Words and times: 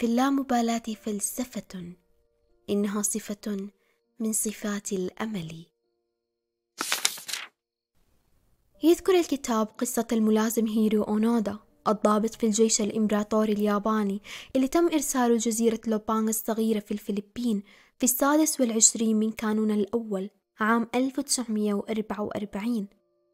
في 0.00 0.06
اللامبالاة 0.06 0.82
فلسفة 1.02 1.92
إنها 2.70 3.02
صفة 3.02 3.68
من 4.20 4.32
صفات 4.32 4.92
الأمل. 4.92 5.66
يذكر 8.82 9.20
الكتاب 9.20 9.66
قصة 9.66 10.06
الملازم 10.12 10.66
هيرو 10.66 11.02
أونودا 11.02 11.58
الضابط 11.88 12.34
في 12.34 12.46
الجيش 12.46 12.80
الإمبراطوري 12.80 13.52
الياباني 13.52 14.22
اللي 14.56 14.68
تم 14.68 14.86
إرساله 14.86 15.36
جزيرة 15.36 15.80
لوبانغ 15.86 16.28
الصغيرة 16.28 16.80
في 16.80 16.92
الفلبين 16.92 17.62
في 17.98 18.04
السادس 18.04 18.60
والعشرين 18.60 19.16
من 19.16 19.32
كانون 19.32 19.70
الأول 19.70 20.30
عام 20.60 20.88
1944 20.94 22.88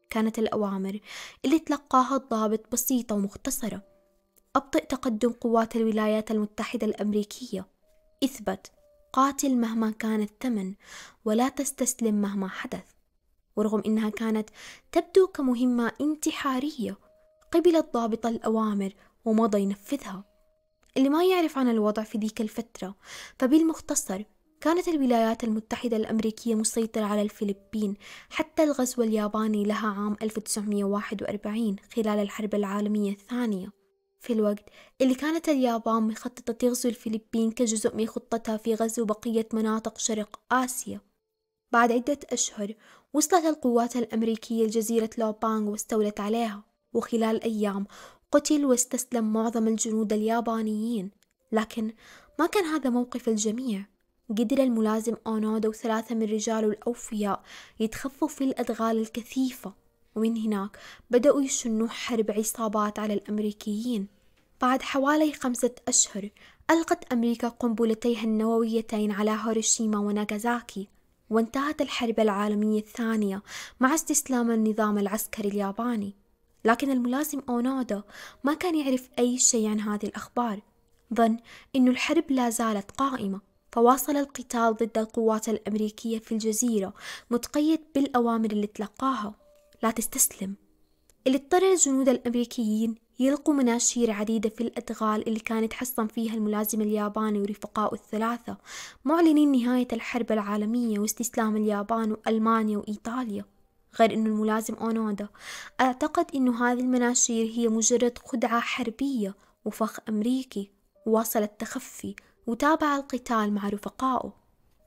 كانت 0.09 0.39
الأوامر 0.39 0.99
اللي 1.45 1.59
تلقاها 1.59 2.15
الضابط 2.15 2.71
بسيطة 2.71 3.15
ومختصرة. 3.15 3.96
أبطئ 4.55 4.85
تقدم 4.85 5.31
قوات 5.31 5.75
الولايات 5.75 6.31
المتحدة 6.31 6.87
الأمريكية. 6.87 7.67
إثبت 8.23 8.71
قاتل 9.13 9.55
مهما 9.55 9.91
كان 9.91 10.21
الثمن 10.21 10.75
ولا 11.25 11.49
تستسلم 11.49 12.15
مهما 12.15 12.47
حدث. 12.47 12.85
ورغم 13.55 13.83
إنها 13.85 14.09
كانت 14.09 14.49
تبدو 14.91 15.27
كمهمة 15.27 15.91
انتحارية 16.01 16.97
قبل 17.51 17.75
الضابط 17.75 18.25
الأوامر 18.25 18.93
ومضى 19.25 19.61
ينفذها. 19.61 20.23
اللي 20.97 21.09
ما 21.09 21.25
يعرف 21.25 21.57
عن 21.57 21.69
الوضع 21.69 22.03
في 22.03 22.17
ذيك 22.17 22.41
الفترة 22.41 22.95
فبالمختصر 23.39 24.23
كانت 24.61 24.87
الولايات 24.87 25.43
المتحدة 25.43 25.97
الأمريكية 25.97 26.55
مسيطرة 26.55 27.05
على 27.05 27.21
الفلبين 27.21 27.95
حتى 28.29 28.63
الغزو 28.63 29.03
الياباني 29.03 29.63
لها 29.63 29.87
عام 29.87 30.17
1941 30.21 31.75
خلال 31.95 32.19
الحرب 32.19 32.55
العالمية 32.55 33.11
الثانية. 33.11 33.71
في 34.19 34.33
الوقت 34.33 34.69
اللي 35.01 35.15
كانت 35.15 35.49
اليابان 35.49 36.03
مخططة 36.03 36.53
تغزو 36.53 36.89
الفلبين 36.89 37.51
كجزء 37.51 37.95
من 37.95 38.07
خطتها 38.07 38.57
في 38.57 38.75
غزو 38.75 39.05
بقية 39.05 39.47
مناطق 39.53 39.97
شرق 39.97 40.39
آسيا. 40.51 41.01
بعد 41.71 41.91
عدة 41.91 42.19
أشهر 42.31 42.73
وصلت 43.13 43.45
القوات 43.45 43.95
الأمريكية 43.95 44.65
لجزيرة 44.65 45.09
لوبانغ 45.17 45.69
واستولت 45.69 46.19
عليها. 46.19 46.63
وخلال 46.93 47.43
أيام 47.43 47.87
قتل 48.31 48.65
واستسلم 48.65 49.33
معظم 49.33 49.67
الجنود 49.67 50.13
اليابانيين. 50.13 51.11
لكن 51.51 51.93
ما 52.39 52.45
كان 52.45 52.63
هذا 52.63 52.89
موقف 52.89 53.29
الجميع. 53.29 53.85
قدر 54.29 54.63
الملازم 54.63 55.15
أونودا 55.27 55.69
وثلاثة 55.69 56.15
من 56.15 56.23
رجاله 56.23 56.67
الأوفياء 56.67 57.43
يتخفوا 57.79 58.27
في 58.27 58.43
الأدغال 58.43 58.97
الكثيفة. 58.97 59.86
ومن 60.17 60.37
هناك 60.37 60.77
بدأوا 61.11 61.41
يشنوا 61.41 61.87
حرب 61.87 62.31
عصابات 62.31 62.99
على 62.99 63.13
الأمريكيين. 63.13 64.07
بعد 64.61 64.81
حوالي 64.81 65.33
خمسة 65.33 65.71
أشهر 65.87 66.29
ألقت 66.71 67.13
أمريكا 67.13 67.47
قنبلتيها 67.47 68.23
النوويتين 68.23 69.11
على 69.11 69.39
هيروشيما 69.45 69.99
وناغازاكي 69.99 70.87
وانتهت 71.29 71.81
الحرب 71.81 72.19
العالمية 72.19 72.79
الثانية 72.79 73.43
مع 73.79 73.95
استسلام 73.95 74.51
النظام 74.51 74.97
العسكري 74.97 75.47
الياباني. 75.49 76.13
لكن 76.65 76.91
الملازم 76.91 77.41
أونودا 77.49 78.03
ما 78.43 78.53
كان 78.53 78.75
يعرف 78.75 79.09
أي 79.19 79.37
شيء 79.37 79.69
عن 79.69 79.79
هذه 79.79 80.05
الأخبار. 80.05 80.59
ظن 81.13 81.37
أن 81.75 81.87
الحرب 81.87 82.31
لا 82.31 82.49
زالت 82.49 82.91
قائمة. 82.91 83.41
فواصل 83.71 84.17
القتال 84.17 84.73
ضد 84.73 84.97
القوات 84.97 85.49
الأمريكية 85.49 86.19
في 86.19 86.31
الجزيرة 86.31 86.93
متقيد 87.31 87.79
بالأوامر 87.95 88.51
اللي 88.51 88.67
تلقاها. 88.67 89.46
لا 89.83 89.91
تستسلم. 89.91 90.55
اللي 91.27 91.37
اضطر 91.37 91.71
الجنود 91.71 92.09
الأمريكيين 92.09 92.95
يلقوا 93.19 93.53
مناشير 93.53 94.11
عديدة 94.11 94.49
في 94.49 94.61
الأدغال 94.61 95.27
اللي 95.27 95.39
كانت 95.39 95.73
حصن 95.73 96.07
فيها 96.07 96.33
الملازم 96.33 96.81
الياباني 96.81 97.39
ورفقائه 97.39 97.93
الثلاثة 97.93 98.57
معلنين 99.05 99.51
نهاية 99.51 99.87
الحرب 99.93 100.31
العالمية 100.31 100.99
واستسلام 100.99 101.57
اليابان 101.57 102.11
وألمانيا 102.11 102.77
وإيطاليا. 102.77 103.45
غير 103.99 104.13
أن 104.13 104.25
الملازم 104.25 104.73
أونودا 104.73 105.27
أعتقد 105.81 106.35
أن 106.35 106.49
هذه 106.49 106.79
المناشير 106.79 107.45
هي 107.45 107.67
مجرد 107.67 108.17
خدعة 108.17 108.59
حربية 108.59 109.35
وفخ 109.65 109.99
أمريكي 110.09 110.71
وواصل 111.05 111.43
التخفي 111.43 112.15
وتابع 112.47 112.95
القتال 112.95 113.53
مع 113.53 113.69
رفقائه. 113.69 114.33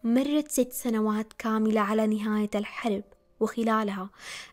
مرت 0.05 0.51
ست 0.51 0.73
سنوات 0.73 1.33
كاملة 1.33 1.81
على 1.81 2.07
نهاية 2.07 2.51
الحرب. 2.55 3.05
وخلالها 3.41 4.11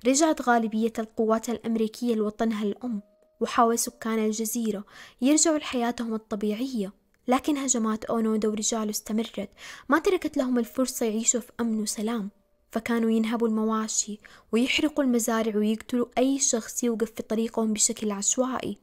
رجعت 0.07 0.41
غالبية 0.41 0.93
القوات 0.99 1.49
الأمريكية 1.49 2.15
لوطنها 2.15 2.63
الأم 2.63 3.01
وحاول 3.39 3.79
سكان 3.79 4.19
الجزيرة 4.19 4.85
يرجعوا 5.21 5.57
لحياتهم 5.57 6.13
الطبيعية. 6.13 6.93
لكن 7.27 7.57
هجمات 7.57 8.05
أونودا 8.05 8.47
ورجاله 8.47 8.89
استمرت 8.89 9.49
ما 9.89 9.99
تركت 9.99 10.37
لهم 10.37 10.59
الفرصة 10.59 11.05
يعيشوا 11.05 11.39
في 11.39 11.51
أمن 11.59 11.81
وسلام. 11.81 12.29
فكانوا 12.71 13.11
ينهبوا 13.11 13.47
المواشي 13.47 14.19
ويحرقوا 14.51 15.03
المزارع 15.03 15.57
ويقتلوا 15.57 16.05
أي 16.17 16.39
شخص 16.39 16.83
يوقف 16.83 17.11
في 17.11 17.23
طريقهم 17.23 17.73
بشكل 17.73 18.11
عشوائي. 18.11 18.77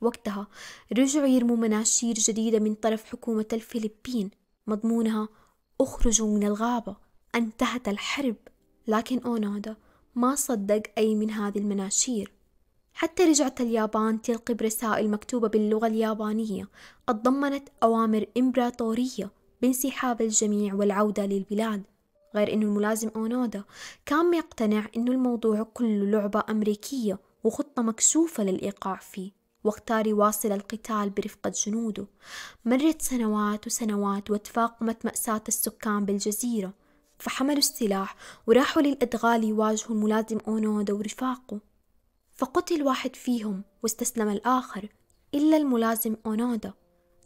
وقتها 0.00 0.46
رجعوا 0.92 1.26
يرموا 1.26 1.56
مناشير 1.56 2.14
جديدة 2.14 2.58
من 2.58 2.74
طرف 2.74 3.04
حكومة 3.04 3.46
الفلبين 3.52 4.30
مضمونها 4.66 5.28
أخرجوا 5.80 6.36
من 6.36 6.46
الغابة 6.46 6.96
انتهت 7.34 7.88
الحرب. 7.88 8.36
لكن 8.88 9.18
أونودا 9.18 9.76
ما 10.14 10.34
صدق 10.34 10.82
أي 10.98 11.14
من 11.14 11.30
هذه 11.30 11.58
المناشير. 11.58 12.32
حتى 12.94 13.24
رجعت 13.24 13.60
اليابان 13.60 14.22
تلقي 14.22 14.54
برسائل 14.54 15.10
مكتوبة 15.10 15.48
باللغة 15.48 15.86
اليابانية 15.86 16.68
أتضمنت 17.08 17.68
أوامر 17.82 18.26
إمبراطورية 18.38 19.30
بانسحاب 19.62 20.22
الجميع 20.22 20.74
والعودة 20.74 21.26
للبلاد. 21.26 21.82
غير 22.34 22.52
أنه 22.52 22.66
الملازم 22.66 23.10
أونودا 23.16 23.64
كان 24.06 24.34
يقتنع 24.34 24.86
أنه 24.96 25.12
الموضوع 25.12 25.62
كله 25.62 26.04
لعبة 26.04 26.42
أمريكية 26.50 27.18
وخطة 27.44 27.82
مكشوفة 27.82 28.44
للإيقاع 28.44 28.96
فيه 28.96 29.32
واختار 29.64 30.06
يواصل 30.06 30.52
القتال 30.52 31.10
برفقة 31.10 31.52
جنوده. 31.66 32.06
مرت 32.64 33.02
سنوات 33.02 33.66
وسنوات 33.66 34.30
وتفاقمت 34.30 35.04
مأساة 35.04 35.42
السكان 35.48 36.04
بالجزيرة 36.04 36.72
فحملوا 37.18 37.58
السلاح 37.58 38.16
وراحوا 38.46 38.82
للأدغال 38.82 39.44
يواجهوا 39.44 39.90
الملازم 39.90 40.38
أونودا 40.48 40.92
ورفاقه. 40.92 41.60
فقتل 42.34 42.82
واحد 42.82 43.16
فيهم 43.16 43.62
واستسلم 43.82 44.28
الآخر 44.28 44.88
إلا 45.34 45.56
الملازم 45.56 46.16
أونودا 46.26 46.72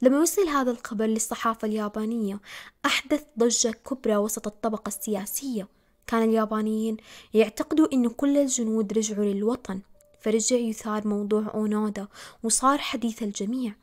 لما 0.03 0.21
وصل 0.21 0.49
هذا 0.49 0.71
الخبر 0.71 1.07
للصحافة 1.07 1.69
اليابانية 1.69 2.41
أحدث 2.87 3.25
ضجة 3.39 3.71
كبرى 3.71 4.17
وسط 4.17 4.47
الطبقة 4.47 4.89
السياسية. 4.89 5.69
كان 6.07 6.23
اليابانيين 6.23 6.97
يعتقدوا 7.35 7.93
أن 7.93 8.09
كل 8.09 8.37
الجنود 8.37 8.93
رجعوا 8.93 9.25
للوطن. 9.25 9.81
فرجع 10.21 10.57
يثار 10.57 11.09
موضوع 11.09 11.51
أونودا 11.55 12.09
وصار 12.43 12.79
حديث 12.79 13.23
الجميع. 13.23 13.75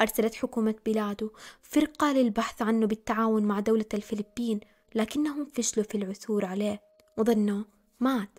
أرسلت 0.00 0.34
حكومة 0.34 0.74
بلاده 0.86 1.30
فرقة 1.62 2.12
للبحث 2.12 2.62
عنه 2.62 2.86
بالتعاون 2.86 3.42
مع 3.42 3.60
دولة 3.60 3.86
الفلبين. 3.94 4.60
لكنهم 4.94 5.46
فشلوا 5.54 5.86
في 5.86 5.94
العثور 5.94 6.44
عليه 6.44 6.80
وظنوا 7.18 7.64
مات. 8.00 8.38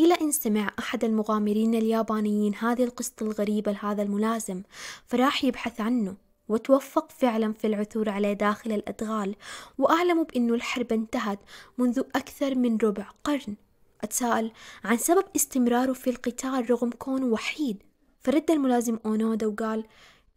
إلى 0.00 0.14
أن 0.14 0.32
سمع 0.32 0.70
أحد 0.78 1.04
المغامرين 1.04 1.74
اليابانيين 1.74 2.54
هذه 2.54 2.84
القصة 2.84 3.14
الغريبة 3.22 3.72
لهذا 3.72 4.02
الملازم 4.02 4.62
فراح 5.06 5.44
يبحث 5.44 5.80
عنه 5.80 6.16
وتوفق 6.48 7.10
فعلا 7.10 7.52
في 7.52 7.66
العثور 7.66 8.08
عليه 8.08 8.32
داخل 8.32 8.72
الأدغال 8.72 9.36
وأعلموا 9.78 10.24
بأنه 10.24 10.54
الحرب 10.54 10.92
انتهت 10.92 11.38
منذ 11.78 11.98
أكثر 11.98 12.54
من 12.54 12.76
ربع 12.76 13.08
قرن. 13.24 13.56
أتساءل 14.02 14.52
عن 14.84 14.96
سبب 14.96 15.24
استمراره 15.36 15.92
في 15.92 16.10
القتال 16.10 16.70
رغم 16.70 16.90
كونه 16.90 17.26
وحيد؟ 17.26 17.82
فرد 18.20 18.50
الملازم 18.50 18.98
أونودا 19.06 19.46
وقال 19.46 19.84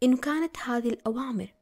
إنه 0.02 0.16
كانت 0.16 0.56
هذه 0.58 0.88
الأوامر. 0.88 1.54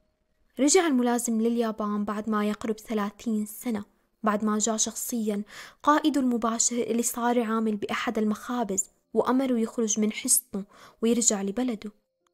رجع 0.61 0.87
الملازم 0.87 1.41
لليابان 1.41 2.05
بعد 2.05 2.31
ما 2.31 2.49
يقرب 2.49 2.79
ثلاثين 2.79 3.47
سنة. 3.47 3.85
بعد 4.23 4.45
ما 4.45 4.59
جاء 4.59 4.77
شخصيا 4.77 5.43
قائده 5.83 6.21
المباشر 6.21 6.77
اللي 6.77 7.03
صار 7.03 7.41
عامل 7.41 7.77
بأحد 7.77 8.19
المخابز 8.19 8.91
وأمره 9.15 9.59
يخرج 9.59 10.01
من 10.01 10.13
حصنه 10.13 10.65
ويرجع 11.03 11.43
لبلده. 11.43 11.91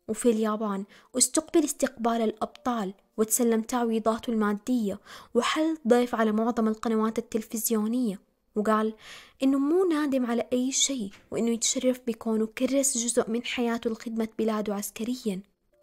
وفي 0.09 0.31
اليابان 0.31 0.85
استقبل 1.19 1.65
استقبال 1.65 2.13
الأبطال 2.13 2.95
وتسلم 3.17 3.63
تعويضاته 3.63 4.31
المادية 4.31 5.01
وحل 5.35 5.79
ضيف 5.89 6.15
على 6.15 6.33
معظم 6.33 6.69
القنوات 6.69 7.19
التلفزيونية. 7.19 8.21
وقال 8.57 8.95
إنه 9.43 9.59
مو 9.59 9.85
نادم 9.85 10.27
على 10.27 10.47
أي 10.53 10.73
شيء 10.73 11.11
وإنه 11.31 11.51
يتشرف 11.51 12.01
بكونه 12.07 12.47
كرس 12.47 12.99
جزء 12.99 13.31
من 13.31 13.45
حياته 13.45 13.91
لخدمة 13.91 14.29
بلاده 14.39 14.75
عسكريا. 14.75 15.41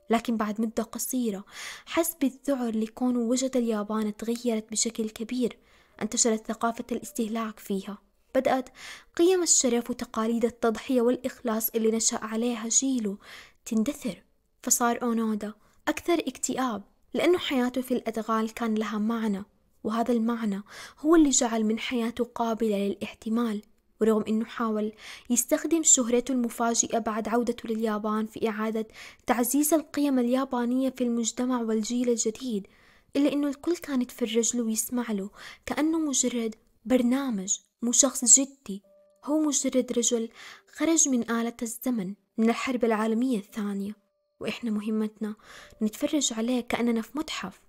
لكن 0.10 0.38
بعد 0.38 0.62
مدة 0.62 0.84
قصيرة 0.84 1.44
حس 1.86 2.16
بالذعر 2.22 2.76
لكونه 2.76 3.20
وجد 3.20 3.58
اليابان 3.58 4.18
تغيرت 4.18 4.72
بشكل 4.72 5.10
كبير. 5.10 5.58
انتشرت 6.04 6.48
ثقافة 6.48 6.86
الاستهلاك 6.92 7.60
فيها. 7.60 7.98
بدأت 8.36 8.70
قيم 9.16 9.44
الشرف 9.44 9.90
وتقاليد 9.90 10.46
التضحية 10.46 11.02
والإخلاص 11.02 11.70
اللي 11.70 11.92
نشأ 11.92 12.18
عليها 12.18 12.68
جيله 12.68 13.18
تندثر 13.66 14.24
فصار 14.64 15.02
أونودا 15.02 15.54
أكثر 15.88 16.14
اكتئاب 16.14 16.84
لأنه 17.14 17.38
حياته 17.38 17.82
في 17.82 17.94
الأدغال 17.94 18.54
كان 18.54 18.76
لها 18.76 18.98
معنى 18.98 19.44
وهذا 19.84 20.14
المعنى 20.14 20.62
هو 21.00 21.16
اللي 21.16 21.30
جعل 21.30 21.64
من 21.64 21.80
حياته 21.80 22.24
قابلة 22.24 22.78
للاحتمال 22.78 23.62
ورغم 24.02 24.24
أنه 24.28 24.46
حاول 24.46 24.92
يستخدم 25.30 25.84
شهرته 25.84 26.32
المفاجئة 26.32 27.00
بعد 27.00 27.28
عودته 27.28 27.70
لليابان 27.70 28.26
في 28.26 28.50
إعادة 28.50 28.88
تعزيز 29.26 29.74
القيم 29.74 30.20
اليابانية 30.20 30.90
في 30.90 31.04
المجتمع 31.04 31.62
والجيل 31.62 32.10
الجديد. 32.10 32.68
إلا 33.16 33.34
أنه 33.34 33.48
الكل 33.48 33.78
كان 33.78 34.02
يتفرج 34.02 34.58
له 34.58 34.64
ويسمع 34.64 35.12
له 35.12 35.30
كأنه 35.66 36.00
مجرد 36.00 36.56
برنامج 36.86 37.58
مو 37.82 37.92
شخص 37.92 38.40
جدي. 38.40 38.84
هو 39.26 39.40
مجرد 39.40 39.92
رجل 39.98 40.30
خرج 40.74 41.10
من 41.10 41.32
آلة 41.32 41.58
الزمن 41.62 42.14
من 42.38 42.50
الحرب 42.50 42.86
العالمية 42.86 43.38
الثانية. 43.38 43.96
وإحنا 44.40 44.72
مهمتنا 44.72 45.36
نتفرج 45.82 46.34
عليه 46.34 46.62
كأننا 46.62 47.02
في 47.02 47.12
متحف. 47.16 47.62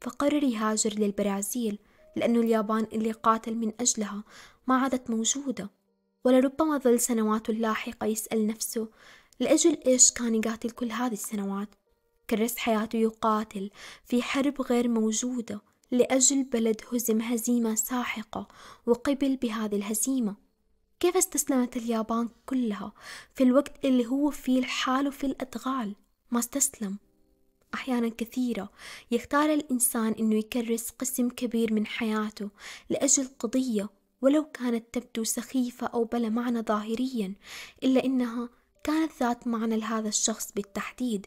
فقرر 0.00 0.42
يهاجر 0.42 0.94
للبرازيل 0.94 1.78
لأنه 2.16 2.40
اليابان 2.40 2.86
اللي 2.92 3.12
قاتل 3.12 3.54
من 3.54 3.72
أجلها 3.80 4.24
ما 4.66 4.76
عادت 4.76 5.10
موجودة. 5.10 5.70
ولربما 6.24 6.78
ظل 6.78 7.00
سنواته 7.00 7.50
اللاحقة 7.50 8.06
يسأل 8.06 8.46
نفسه 8.46 8.88
لأجل 9.40 9.78
إيش 9.86 10.10
كان 10.12 10.34
يقاتل 10.34 10.70
كل 10.70 10.92
هذه 10.92 11.12
السنوات؟ 11.12 11.68
كرس 12.30 12.56
حياته 12.56 12.96
يقاتل 12.96 13.70
في 14.04 14.22
حرب 14.22 14.62
غير 14.62 14.88
موجودة 14.88 15.60
لأجل 15.90 16.44
بلد 16.44 16.80
هزم 16.92 17.20
هزيمة 17.20 17.74
ساحقة 17.74 18.48
وقبل 18.86 19.36
بهذه 19.36 19.76
الهزيمة. 19.76 20.36
كيف 21.00 21.16
استسلمت 21.16 21.76
اليابان 21.76 22.28
كلها 22.46 22.92
في 23.34 23.42
الوقت 23.42 23.84
اللي 23.84 24.06
هو 24.06 24.30
فيه 24.30 24.60
لحاله 24.60 25.10
في 25.10 25.24
الأدغال؟ 25.24 25.94
ما 26.30 26.38
استسلم. 26.38 26.98
أحيانا 27.74 28.08
كثيرة 28.08 28.70
يختار 29.10 29.54
الإنسان 29.54 30.12
إنه 30.12 30.34
يكرس 30.34 30.90
قسم 30.90 31.28
كبير 31.28 31.72
من 31.72 31.86
حياته 31.86 32.50
لأجل 32.90 33.28
قضية 33.38 33.88
ولو 34.22 34.44
كانت 34.44 34.84
تبدو 34.92 35.24
سخيفة 35.24 35.86
أو 35.86 36.04
بلا 36.04 36.28
معنى 36.28 36.60
ظاهريا 36.62 37.34
إلا 37.84 38.04
إنها 38.04 38.48
كانت 38.84 39.12
ذات 39.20 39.46
معنى 39.46 39.76
لهذا 39.76 40.08
الشخص 40.08 40.52
بالتحديد. 40.52 41.26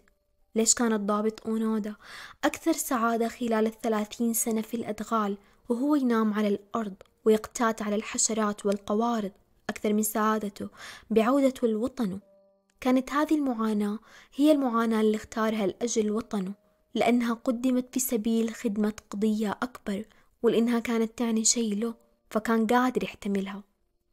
ليش 0.56 0.74
كان 0.74 0.94
الضابط 0.94 1.48
أونودا 1.48 1.96
أكثر 2.44 2.72
سعادة 2.74 3.28
خلال 3.28 3.66
الثلاثين 3.66 4.34
سنة 4.34 4.62
في 4.62 4.74
الأدغال 4.74 5.38
وهو 5.70 5.96
ينام 5.96 6.34
على 6.34 6.48
الأرض 6.48 6.96
ويقتات 7.26 7.82
على 7.82 7.96
الحشرات 7.96 8.66
والقوارض 8.66 9.32
أكثر 9.70 9.94
من 9.94 10.04
سعادته 10.04 10.68
بعودته 11.10 11.68
لوطنه 11.68 12.20
كانت 12.82 13.12
هذه 13.12 13.36
المعاناة 13.36 14.00
هي 14.36 14.52
المعاناة 14.52 15.02
اللي 15.02 15.18
اختارها 15.18 15.68
لأجل 15.68 16.12
وطنه 16.12 16.54
لأنها 16.96 17.34
قدمت 17.34 17.86
في 17.94 18.00
سبيل 18.00 18.54
خدمة 18.54 18.94
قضية 19.10 19.52
أكبر 19.52 20.06
ولأنها 20.44 20.80
كانت 20.80 21.18
تعني 21.18 21.46
شيء 21.46 21.76
له 21.76 21.94
فكان 22.30 22.68
قادر 22.68 23.04
يحتملها. 23.04 23.64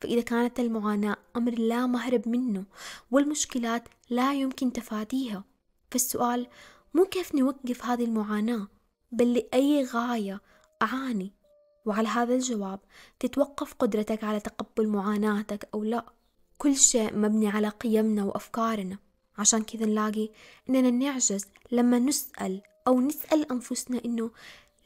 فإذا 0.00 0.20
كانت 0.20 0.60
المعاناة 0.60 1.16
أمر 1.36 1.52
لا 1.52 1.86
مهرب 1.86 2.28
منه 2.28 2.64
والمشكلات 3.10 3.88
لا 4.10 4.34
يمكن 4.34 4.72
تفاديها. 4.72 5.44
فالسؤال 5.90 6.46
مو 6.94 7.04
كيف 7.04 7.34
نوقف 7.34 7.84
هذه 7.84 8.04
المعاناة 8.04 8.68
بل 9.12 9.32
لأي 9.34 9.84
غاية 9.84 10.40
أعاني؟ 10.82 11.32
وعلى 11.86 12.08
هذا 12.08 12.34
الجواب 12.34 12.80
تتوقف 13.20 13.74
قدرتك 13.74 14.24
على 14.24 14.40
تقبل 14.40 14.88
معاناتك 14.88 15.68
أو 15.74 15.84
لا. 15.84 16.04
كل 16.58 16.76
شيء 16.76 17.16
مبني 17.16 17.48
على 17.48 17.68
قيمنا 17.68 18.24
وأفكارنا. 18.24 18.98
عشان 19.38 19.62
كذا 19.62 19.86
نلاقي 19.86 20.28
إننا 20.68 20.90
نعجز 20.90 21.46
لما 21.72 21.98
نسأل 21.98 22.62
أو 22.86 23.00
نسأل 23.00 23.52
أنفسنا 23.52 24.00
إنه 24.04 24.30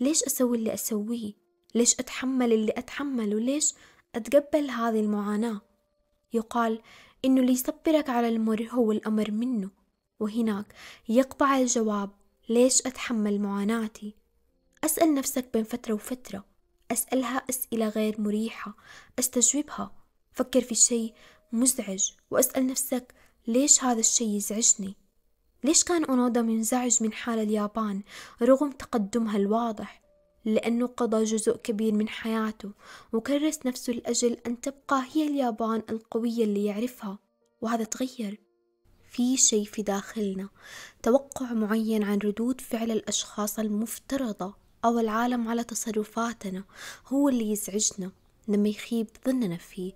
ليش 0.01 0.23
أسوي 0.23 0.59
اللي 0.59 0.75
أسويه؟ 0.75 1.33
ليش 1.75 1.95
أتحمل 2.01 2.53
اللي 2.53 2.73
أتحمله 2.77 3.41
ليش 3.41 3.75
أتقبل 4.15 4.71
هذه 4.71 5.01
المعاناة؟ 5.01 5.61
يقال 6.33 6.81
إنه 7.25 7.41
اللي 7.41 7.53
يصبرك 7.53 8.11
على 8.11 8.29
المر 8.29 8.63
هو 8.63 8.93
الأمر 8.93 9.31
منه. 9.31 9.71
وهناك 10.23 10.67
يقبع 11.09 11.59
الجواب 11.59 12.11
ليش 12.49 12.81
أتحمل 12.87 13.41
معاناتي؟ 13.41 14.15
أسأل 14.85 15.15
نفسك 15.15 15.49
بين 15.53 15.65
فترة 15.65 15.95
وفترة 15.95 16.45
أسألها 16.91 17.43
أسئلة 17.51 17.89
غير 17.89 18.21
مريحة 18.21 18.77
أستجوبها 19.19 19.93
فكر 20.33 20.61
في 20.61 20.75
شيء 20.75 21.15
مزعج 21.53 22.11
وأسأل 22.31 22.67
نفسك 22.67 23.15
ليش 23.47 23.85
هذا 23.85 24.01
الشيء 24.01 24.29
يزعجني؟ 24.29 24.97
ليش 25.65 25.85
كان 25.85 26.05
أونودا 26.05 26.43
منزعج 26.43 27.03
من 27.03 27.13
حال 27.13 27.39
اليابان 27.39 28.03
رغم 28.43 28.71
تقدمها 28.71 29.37
الواضح؟ 29.37 30.03
لأنه 30.45 30.87
قضى 30.87 31.25
جزء 31.25 31.57
كبير 31.57 31.93
من 31.93 32.09
حياته 32.09 32.73
وكرس 33.13 33.59
نفسه 33.67 33.93
لأجل 33.93 34.37
أن 34.47 34.61
تبقى 34.61 35.05
هي 35.13 35.27
اليابان 35.27 35.83
القوية 35.91 36.45
اللي 36.45 36.65
يعرفها 36.65 37.19
وهذا 37.61 37.85
تغير. 37.85 38.41
في 39.13 39.37
شيء 39.37 39.65
في 39.65 39.83
داخلنا. 39.83 40.49
توقع 41.03 41.53
معين 41.53 42.03
عن 42.03 42.19
ردود 42.19 42.61
فعل 42.61 42.91
الأشخاص 42.91 43.59
المفترضة 43.59 44.55
أو 44.85 44.99
العالم 44.99 45.49
على 45.49 45.65
تصرفاتنا 45.65 46.65
هو 47.09 47.29
اللي 47.29 47.51
يزعجنا 47.51 48.13
لما 48.49 48.69
يخيب 48.69 49.07
ظننا 49.27 49.57
فيه. 49.57 49.93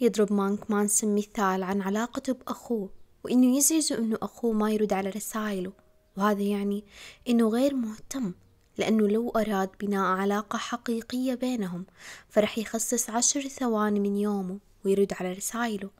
يضرب 0.00 0.32
مانك 0.32 0.70
مانسون 0.70 1.14
مثال 1.14 1.62
عن 1.62 1.82
علاقته 1.82 2.32
بأخوه 2.32 2.90
وإنه 3.24 3.56
يزعجه 3.56 3.98
إنه 3.98 4.18
أخوه 4.22 4.52
ما 4.52 4.70
يرد 4.70 4.92
على 4.92 5.10
رسائله. 5.10 5.72
وهذا 6.16 6.42
يعني 6.42 6.84
إنه 7.28 7.48
غير 7.48 7.74
مهتم 7.74 8.32
لأنه 8.78 9.08
لو 9.08 9.30
أراد 9.30 9.70
بناء 9.80 10.04
علاقة 10.04 10.56
حقيقية 10.56 11.34
بينهم 11.34 11.86
فرح 12.28 12.58
يخصص 12.58 13.10
عشر 13.10 13.40
ثواني 13.40 14.00
من 14.00 14.16
يومه 14.16 14.58
ويرد 14.84 15.12
على 15.20 15.32
رسائله 15.32 15.90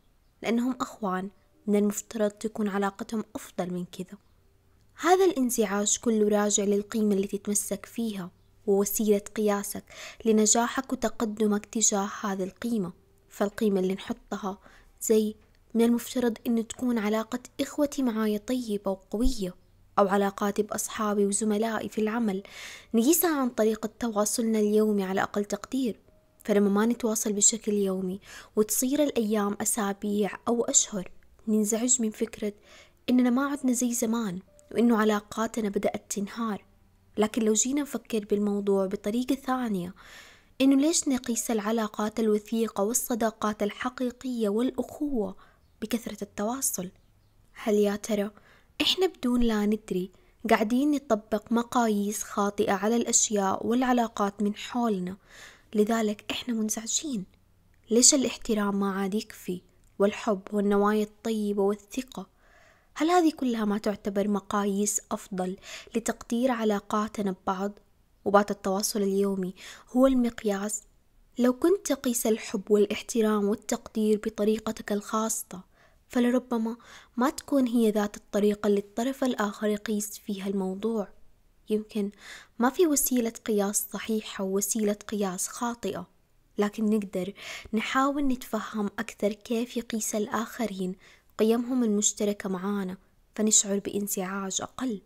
لأنهم 0.43 0.77
أخوان. 0.81 1.31
من 1.69 1.77
المفترض 1.77 2.31
تكون 2.31 2.69
علاقتهم 2.69 3.25
أفضل 3.35 3.73
من 3.73 3.85
كذا. 3.85 4.19
هذا 5.01 5.25
الانزعاج 5.25 5.99
كله 5.99 6.29
راجع 6.29 6.65
للقيمة 6.65 7.15
اللي 7.15 7.27
تتمسك 7.27 7.87
فيها 7.87 8.31
ووسيلة 8.67 9.19
قياسك 9.19 9.85
لنجاحك 10.25 10.93
وتقدمك 10.93 11.67
تجاه 11.67 12.11
هذه 12.21 12.45
القيمة. 12.45 12.93
فالقيمة 13.29 13.81
اللي 13.81 13.95
نحطها 13.95 14.59
زي 15.03 15.35
من 15.75 15.85
المفترض 15.85 16.39
إنه 16.47 16.63
تكون 16.63 16.99
علاقة 16.99 17.41
إخوتي 17.61 18.03
معاي 18.03 18.39
طيبة 18.39 18.91
وقوية 18.91 19.55
أو 19.99 20.09
علاقاتي 20.09 20.63
بأصحابي 20.63 21.27
وزملائي 21.27 21.89
في 21.89 22.01
العمل. 22.01 22.43
نقيسها 22.95 23.41
عن 23.41 23.49
طريقة 23.49 23.91
تواصلنا 23.99 24.59
اليومي 24.59 25.05
على 25.05 25.23
أقل 25.23 25.45
تقدير. 25.45 26.01
فلما 26.45 26.71
ما 26.71 26.87
نتواصل 26.87 27.33
بشكل 27.33 27.73
يومي 27.73 28.21
وتصير 28.57 29.03
الأيام 29.03 29.57
أسابيع 29.61 30.31
أو 30.49 30.65
أشهر 30.65 31.11
ننزعج 31.49 32.03
من 32.03 32.11
فكرة 32.11 32.53
إننا 33.11 33.31
ما 33.31 33.47
عدنا 33.47 33.73
زي 33.73 33.95
زمان 33.95 34.39
وإنه 34.73 34.97
علاقاتنا 34.97 35.69
بدأت 35.69 36.13
تنهار. 36.13 36.65
لكن 37.19 37.43
لو 37.43 37.53
جينا 37.53 37.83
نفكر 37.83 38.25
بالموضوع 38.25 38.87
بطريقة 38.87 39.35
ثانية 39.35 39.95
إنه 40.61 40.77
ليش 40.77 41.09
نقيس 41.09 41.51
العلاقات 41.51 42.21
الوثيقة 42.21 42.85
والصداقات 42.85 43.63
الحقيقية 43.63 44.49
والأخوة 44.49 45.37
بكثرة 45.83 46.23
التواصل؟ 46.23 46.91
هل 47.53 47.75
يا 47.75 47.97
ترى 47.97 48.31
إحنا 48.81 49.07
بدون 49.07 49.41
لا 49.41 49.67
ندري 49.67 50.11
قاعدين 50.51 50.91
نطبق 50.91 51.53
مقاييس 51.53 52.23
خاطئة 52.23 52.73
على 52.73 52.97
الأشياء 52.97 53.67
والعلاقات 53.67 54.43
من 54.43 54.55
حولنا 54.55 55.17
لذلك 55.75 56.25
إحنا 56.31 56.55
منزعجين؟ 56.55 57.25
ليش 57.91 58.15
الاحترام 58.15 58.81
ما 58.81 58.93
عاد 58.93 59.15
يكفي؟ 59.15 59.63
والحب 59.99 60.43
والنوايا 60.53 61.05
الطيبة 61.05 61.63
والثقة. 61.63 62.27
هل 62.95 63.11
هذه 63.11 63.33
كلها 63.37 63.65
ما 63.65 63.79
تعتبر 63.79 64.29
مقاييس 64.29 65.01
أفضل 65.13 65.57
لتقدير 65.97 66.51
علاقاتنا 66.51 67.35
ببعض؟ 67.43 67.73
وبات 68.25 68.51
التواصل 68.51 69.03
اليومي 69.03 69.55
هو 69.91 70.07
المقياس. 70.07 70.83
لو 71.39 71.53
كنت 71.53 71.87
تقيس 71.87 72.27
الحب 72.27 72.71
والاحترام 72.71 73.45
والتقدير 73.49 74.21
بطريقتك 74.27 74.93
الخاصة 74.93 75.61
فلربما 76.09 76.77
ما 77.17 77.31
تكون 77.31 77.67
هي 77.67 77.91
ذات 77.91 78.17
الطريقة 78.17 78.67
اللي 78.67 78.81
الطرف 78.81 79.25
الآخر 79.25 79.67
يقيس 79.67 80.19
فيها 80.19 80.49
الموضوع. 80.49 81.09
يمكن 81.71 82.11
ما 82.59 82.71
في 82.71 82.87
وسيلة 82.87 83.33
قياس 83.47 83.87
صحيحة 83.93 84.45
ووسيلة 84.45 84.93
قياس 84.93 85.49
خاطئة. 85.49 86.18
لكن 86.59 86.85
نقدر 86.85 87.33
نحاول 87.73 88.29
نتفهم 88.29 88.87
أكثر 88.99 89.33
كيف 89.33 89.77
يقيس 89.77 90.15
الآخرين 90.15 90.95
قيمهم 91.39 91.85
المشتركة 91.85 92.49
معانا 92.49 92.97
فنشعر 93.35 93.79
بانزعاج 93.79 94.63
أقل. 94.63 95.01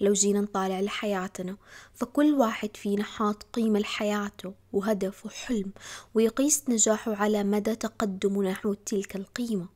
لو 0.00 0.12
جينا 0.12 0.40
نطالع 0.40 0.80
لحياتنا 0.80 1.56
فكل 1.94 2.34
واحد 2.34 2.76
فينا 2.76 3.04
حاط 3.04 3.42
قيمة 3.42 3.78
لحياته 3.78 4.54
وهدف 4.72 5.26
وحلم 5.26 5.72
ويقيس 6.14 6.64
نجاحه 6.68 7.14
على 7.14 7.44
مدى 7.44 7.74
تقدمه 7.74 8.42
نحو 8.42 8.74
تلك 8.74 9.16
القيمة. 9.16 9.68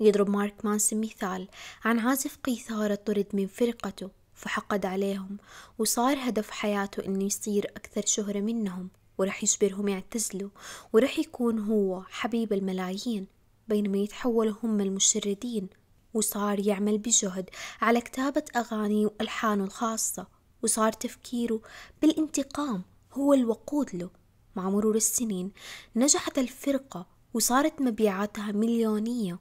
يضرب 0.00 0.30
مارك 0.30 0.64
مانسون 0.64 1.00
مثال 1.00 1.48
عن 1.84 1.98
عازف 1.98 2.36
قيثارة 2.36 2.94
طرد 2.94 3.26
من 3.32 3.46
فرقته 3.46 4.10
فحقد 4.34 4.86
عليهم 4.86 5.36
وصار 5.78 6.18
هدف 6.20 6.50
حياته 6.50 7.04
إنه 7.04 7.24
يصير 7.24 7.66
أكثر 7.76 8.02
شهرة 8.06 8.40
منهم. 8.40 8.88
ورح 9.18 9.42
يجبرهم 9.42 9.88
يعتزلوا 9.88 10.50
ورح 10.92 11.18
يكون 11.18 11.58
هو 11.58 12.02
حبيب 12.02 12.52
الملايين 12.52 13.26
بينما 13.68 13.98
يتحولوا 13.98 14.54
هم 14.62 14.80
المشردين 14.80 15.68
وصار 16.14 16.66
يعمل 16.66 16.98
بجهد 16.98 17.50
على 17.80 18.00
كتابة 18.00 18.44
أغاني 18.56 19.06
وألحانه 19.06 19.64
الخاصة 19.64 20.26
وصار 20.62 20.92
تفكيره 20.92 21.60
بالانتقام 22.02 22.82
هو 23.12 23.34
الوقود 23.34 23.94
له. 23.94 24.10
مع 24.56 24.70
مرور 24.70 24.96
السنين 24.96 25.52
نجحت 25.96 26.38
الفرقة 26.38 27.06
وصارت 27.34 27.80
مبيعاتها 27.80 28.52
مليونية 28.52 29.38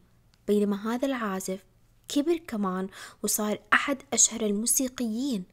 بينما 0.47 0.93
هذا 0.95 1.05
العازف 1.05 1.63
كبر 2.07 2.37
كمان 2.37 2.87
وصار 3.23 3.59
أحد 3.73 3.97
أشهر 4.13 4.41
الموسيقيين. 4.41 5.43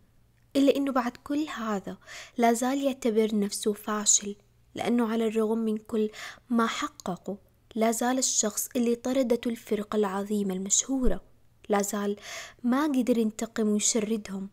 إلا 0.57 0.77
إنه 0.77 0.93
بعد 0.93 1.17
كل 1.17 1.47
هذا 1.57 1.97
لا 2.39 2.53
زال 2.53 2.83
يعتبر 2.83 3.39
نفسه 3.39 3.73
فاشل 3.73 4.37
لأنه 4.75 5.13
على 5.13 5.27
الرغم 5.27 5.59
من 5.59 5.77
كل 5.77 6.11
ما 6.51 6.67
حققه 6.67 7.39
لا 7.75 7.91
زال 7.91 8.19
الشخص 8.19 8.69
اللي 8.77 8.95
طردته 8.95 9.49
الفرقة 9.49 9.97
العظيمة 9.97 10.55
المشهورة. 10.55 11.21
لا 11.69 11.83
زال 11.83 12.17
ما 12.63 12.85
قدر 12.85 13.19
ينتقم 13.19 13.69
ويشردهم. 13.69 14.51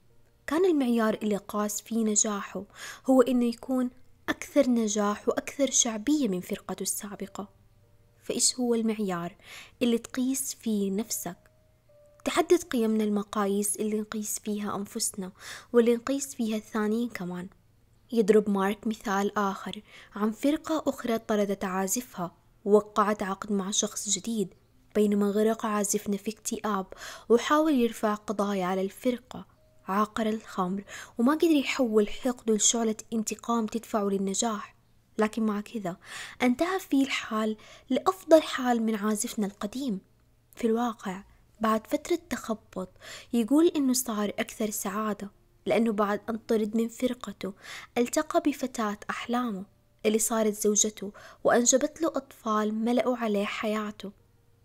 كان 0.48 0.65
المعيار 0.65 1.13
اللي 1.13 1.38
قاس 1.38 1.81
فيه 1.81 2.03
نجاحه 2.03 2.63
هو 3.05 3.22
إنه 3.22 3.46
يكون 3.46 3.89
أكثر 4.29 4.70
نجاح 4.70 5.27
وأكثر 5.29 5.72
شعبية 5.72 6.27
من 6.27 6.41
فرقته 6.41 6.81
السابقة. 6.81 7.50
فإيش 8.24 8.60
هو 8.60 8.75
المعيار 8.75 9.36
اللي 9.81 9.98
تقيس 9.98 10.55
فيه 10.55 10.91
نفسك؟ 10.91 11.50
تحدد 12.25 12.63
قيمنا 12.63 13.03
المقاييس 13.03 13.75
اللي 13.75 14.01
نقيس 14.01 14.39
فيها 14.39 14.75
أنفسنا 14.75 15.31
واللي 15.73 15.95
نقيس 15.95 16.35
فيها 16.35 16.57
الثانيين 16.57 17.09
كمان. 17.09 17.47
يضرب 18.11 18.49
مارك 18.49 18.87
مثال 18.87 19.37
آخر 19.37 19.81
عن 20.15 20.31
فرقة 20.31 20.83
أخرى 20.87 21.17
طردت 21.17 21.63
عازفها 21.63 22.31
ووقعت 22.65 23.23
عقد 23.23 23.51
مع 23.51 23.71
شخص 23.71 24.09
جديد 24.09 24.53
بينما 24.95 25.29
غرق 25.29 25.65
عازفنا 25.65 26.17
في 26.17 26.31
اكتئاب 26.31 26.85
وحاول 27.29 27.73
يرفع 27.73 28.13
قضايا 28.13 28.65
على 28.65 28.81
الفرقة. 28.81 29.45
عاقر 29.87 30.29
الخمر 30.29 30.83
وما 31.17 31.33
قدر 31.33 31.51
يحول 31.51 32.09
حقده 32.09 32.55
لشعلة 32.55 32.95
انتقام 33.13 33.65
تدفعه 33.65 34.03
للنجاح. 34.03 34.75
لكن 35.17 35.45
مع 35.45 35.61
كذا 35.61 35.97
انتهى 36.41 36.79
فيه 36.79 37.03
الحال 37.03 37.57
لأفضل 37.89 38.41
حال 38.41 38.83
من 38.83 38.95
عازفنا 38.95 39.47
القديم. 39.47 39.99
في 40.55 40.67
الواقع 40.67 41.23
بعد 41.61 41.87
فترة 41.87 42.19
تخبط 42.29 42.89
يقول 43.33 43.67
إنه 43.67 43.93
صار 43.93 44.29
أكثر 44.29 44.69
سعادة 44.69 45.31
لأنه 45.65 45.91
بعد 45.91 46.21
أن 46.29 46.37
طرد 46.37 46.77
من 46.77 46.87
فرقته 46.87 47.53
التقى 47.97 48.41
بفتاة 48.45 48.97
أحلامه 49.09 49.65
اللي 50.05 50.19
صارت 50.19 50.53
زوجته 50.53 51.11
وأنجبت 51.43 52.01
له 52.01 52.07
أطفال 52.07 52.73
ملأوا 52.73 53.17
عليه 53.17 53.45
حياته. 53.45 54.11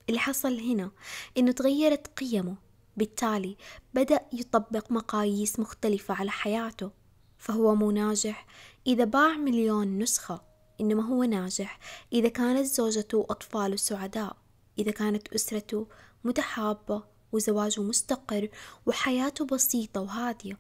اللي 0.09 0.21
حصل 0.21 0.61
هنا 0.61 0.91
إنه 1.39 1.53
تغيرت 1.53 2.07
قيمه 2.07 2.57
بالتالي 2.97 3.57
بدأ 3.95 4.21
يطبق 4.33 4.93
مقاييس 4.93 5.61
مختلفة 5.61 6.15
على 6.15 6.31
حياته. 6.31 6.91
فهو 7.39 7.75
مو 7.75 7.91
ناجح 7.91 8.47
إذا 8.87 9.05
باع 9.05 9.37
مليون 9.37 9.99
نسخة 9.99 10.43
إنما 10.81 11.09
هو 11.09 11.25
ناجح 11.25 11.79
إذا 12.13 12.29
كانت 12.29 12.67
زوجته 12.67 13.19
وأطفاله 13.19 13.77
سعداء 13.77 14.37
إذا 14.79 14.91
كانت 14.91 15.29
أسرته 15.29 15.87
متحابة 16.27 17.03
وزواجه 17.33 17.81
مستقر 17.81 18.49
وحياته 18.87 19.45
بسيطة 19.45 20.01
وهادية. 20.01 20.59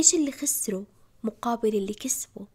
إيش 0.00 0.14
اللي 0.14 0.32
خسره 0.32 0.86
مقابل 1.22 1.74
اللي 1.74 1.94
كسبه؟ 1.94 2.46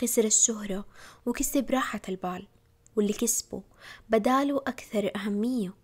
خسر 0.00 0.24
الشهرة 0.24 0.86
وكسب 1.26 1.70
راحة 1.70 2.00
البال 2.08 2.46
واللي 2.96 3.12
كسبه 3.12 3.62
بداله 4.08 4.56
أكثر 4.56 5.10
أهمية. 5.16 5.74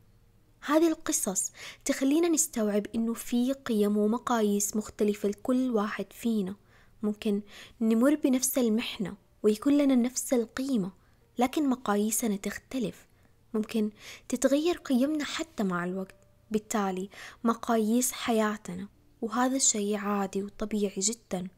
هذه 0.61 0.89
القصص 0.89 1.53
تخلينا 1.85 2.29
نستوعب 2.29 2.87
إنه 2.95 3.15
في 3.15 3.53
قيم 3.53 3.97
ومقاييس 3.97 4.77
مختلفة 4.77 5.29
لكل 5.29 5.71
واحد 5.71 6.07
فينا. 6.13 6.57
ممكن 7.03 7.43
نمر 7.81 8.15
بنفس 8.15 8.59
المحنة 8.59 9.15
ويكون 9.43 9.79
لنا 9.79 9.95
نفس 9.95 10.33
القيمة 10.33 10.93
لكن 11.39 11.69
مقاييسنا 11.69 12.37
تختلف. 12.37 13.07
ممكن 13.55 13.91
تتغير 14.29 14.77
قيمنا 14.77 15.25
حتى 15.25 15.63
مع 15.63 15.85
الوقت. 15.85 16.15
بالتالي 16.51 17.11
مقاييس 17.45 18.13
حياتنا 18.13 18.89
وهذا 19.23 19.57
الشيء 19.57 19.97
عادي 19.97 20.43
وطبيعي 20.43 21.01
جدا. 21.01 21.49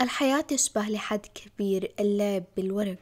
الحياة 0.00 0.40
تشبه 0.40 0.82
لحد 0.82 1.26
كبير 1.26 1.94
اللعب 2.00 2.44
بالورق. 2.56 2.98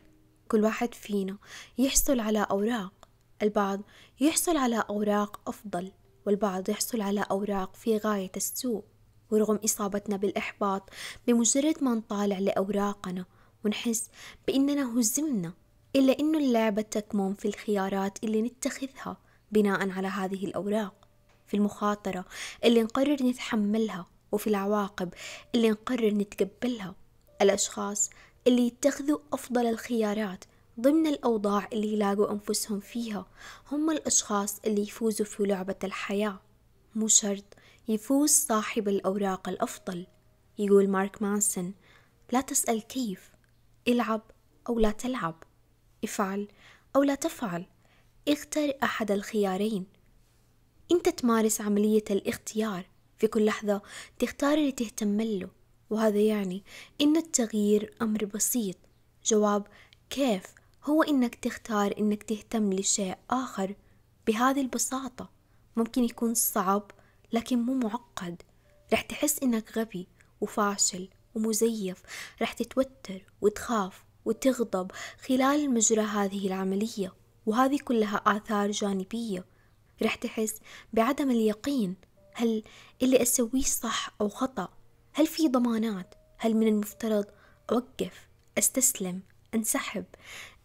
كل 0.49 0.65
واحد 0.65 0.95
فينا 0.95 1.39
يحصل 1.79 2.21
على 2.21 2.47
أوراق. 2.51 3.09
البعض 3.43 3.81
يحصل 4.21 4.57
على 4.57 4.85
أوراق 4.91 5.49
أفضل 5.49 5.93
والبعض 6.27 6.71
يحصل 6.71 7.01
على 7.01 7.27
أوراق 7.31 7.77
في 7.77 7.97
غاية 7.97 8.33
السوء. 8.37 8.85
ورغم 9.31 9.57
إصابتنا 9.65 10.17
بالإحباط 10.17 10.91
بمجرد 11.27 11.85
ما 11.85 11.95
نطالع 11.95 12.39
لأوراقنا 12.39 13.25
ونحس 13.65 14.11
بإننا 14.47 14.99
هزمنا. 14.99 15.53
إلا 15.97 16.19
إنه 16.19 16.39
اللعبة 16.39 16.83
تكمن 16.83 17.35
في 17.35 17.49
الخيارات 17.49 18.25
اللي 18.25 18.43
نتخذها 18.43 19.17
بناء 19.53 19.91
على 19.91 20.09
هذه 20.09 20.45
الأوراق. 20.45 20.95
في 21.47 21.57
المخاطرة 21.57 22.25
اللي 22.65 22.83
نقرر 22.83 23.23
نتحملها 23.23 24.07
وفي 24.33 24.47
العواقب 24.47 25.15
اللي 25.55 25.71
نقرر 25.71 26.11
نتقبلها. 26.15 26.95
الأشخاص 27.43 28.11
اللي 28.47 28.67
يتخذوا 28.67 29.19
أفضل 29.33 29.67
الخيارات 29.67 30.45
ضمن 30.81 31.07
الأوضاع 31.07 31.69
اللي 31.73 31.93
يلاقوا 31.93 32.31
أنفسهم 32.33 32.81
فيها 32.81 33.27
هم 33.73 33.91
الأشخاص 33.91 34.61
اللي 34.67 34.83
يفوزوا 34.83 35.27
في 35.27 35.43
لعبة 35.43 35.77
الحياة. 35.85 36.41
مو 36.95 37.09
شرط 37.09 37.45
يفوز 37.89 38.31
صاحب 38.31 38.89
الأوراق 38.89 39.49
الأفضل. 39.49 40.07
يقول 40.59 40.89
مارك 40.89 41.23
مانسون 41.23 41.75
لا 42.33 42.41
تسأل 42.41 42.83
كيف 42.83 43.31
العب 43.89 44.23
أو 44.69 44.79
لا 44.79 44.91
تلعب. 44.91 45.43
افعل 46.05 46.49
أو 46.97 47.03
لا 47.03 47.15
تفعل. 47.15 47.67
اختر 48.29 48.73
أحد 48.83 49.11
الخيارين. 49.11 49.87
أنت 50.93 51.09
تمارس 51.09 51.61
عملية 51.61 52.05
الاختيار. 52.11 52.87
في 53.19 53.27
كل 53.27 53.45
لحظة 53.45 53.83
تختار 54.19 54.59
اللي 54.59 54.73
تهتم 54.73 55.21
له. 55.21 55.49
وهذا 55.91 56.21
يعني 56.21 56.63
إن 57.01 57.17
التغيير 57.17 57.95
أمر 58.03 58.25
بسيط. 58.25 58.77
جواب 59.25 59.67
كيف؟ 60.11 60.45
هو 60.85 61.03
إنك 61.03 61.35
تختار 61.35 61.95
إنك 61.99 62.23
تهتم 62.23 62.73
لشيء 62.73 63.17
آخر 63.31 63.75
بهذه 64.27 64.61
البساطة. 64.61 65.31
ممكن 65.77 66.05
يكون 66.05 66.35
صعب 66.35 66.91
لكن 67.33 67.59
مو 67.59 67.75
معقد. 67.75 68.43
رح 68.93 69.01
تحس 69.01 69.43
إنك 69.43 69.79
غبي 69.79 70.09
وفاشل 70.41 71.09
ومزيف. 71.35 72.03
رح 72.43 72.53
تتوتر 72.53 73.23
وتخاف 73.41 74.05
وتغضب 74.25 74.91
خلال 75.29 75.71
مجرى 75.75 76.03
هذه 76.03 76.47
العملية 76.47 77.13
وهذه 77.47 77.79
كلها 77.85 78.23
آثار 78.27 78.71
جانبية. 78.71 79.45
رح 80.03 80.15
تحس 80.15 80.61
بعدم 80.93 81.31
اليقين. 81.31 81.97
هل 82.35 82.63
اللي 83.03 83.23
أسويه 83.23 83.63
صح 83.63 84.11
أو 84.21 84.29
خطأ؟ 84.29 84.69
هل 85.13 85.27
في 85.27 85.49
ضمانات؟ 85.49 86.15
هل 86.39 86.55
من 86.55 86.69
المفترض 86.69 87.25
أوقف 87.73 88.29
أستسلم 88.59 89.21
أنسحب؟ 89.55 90.05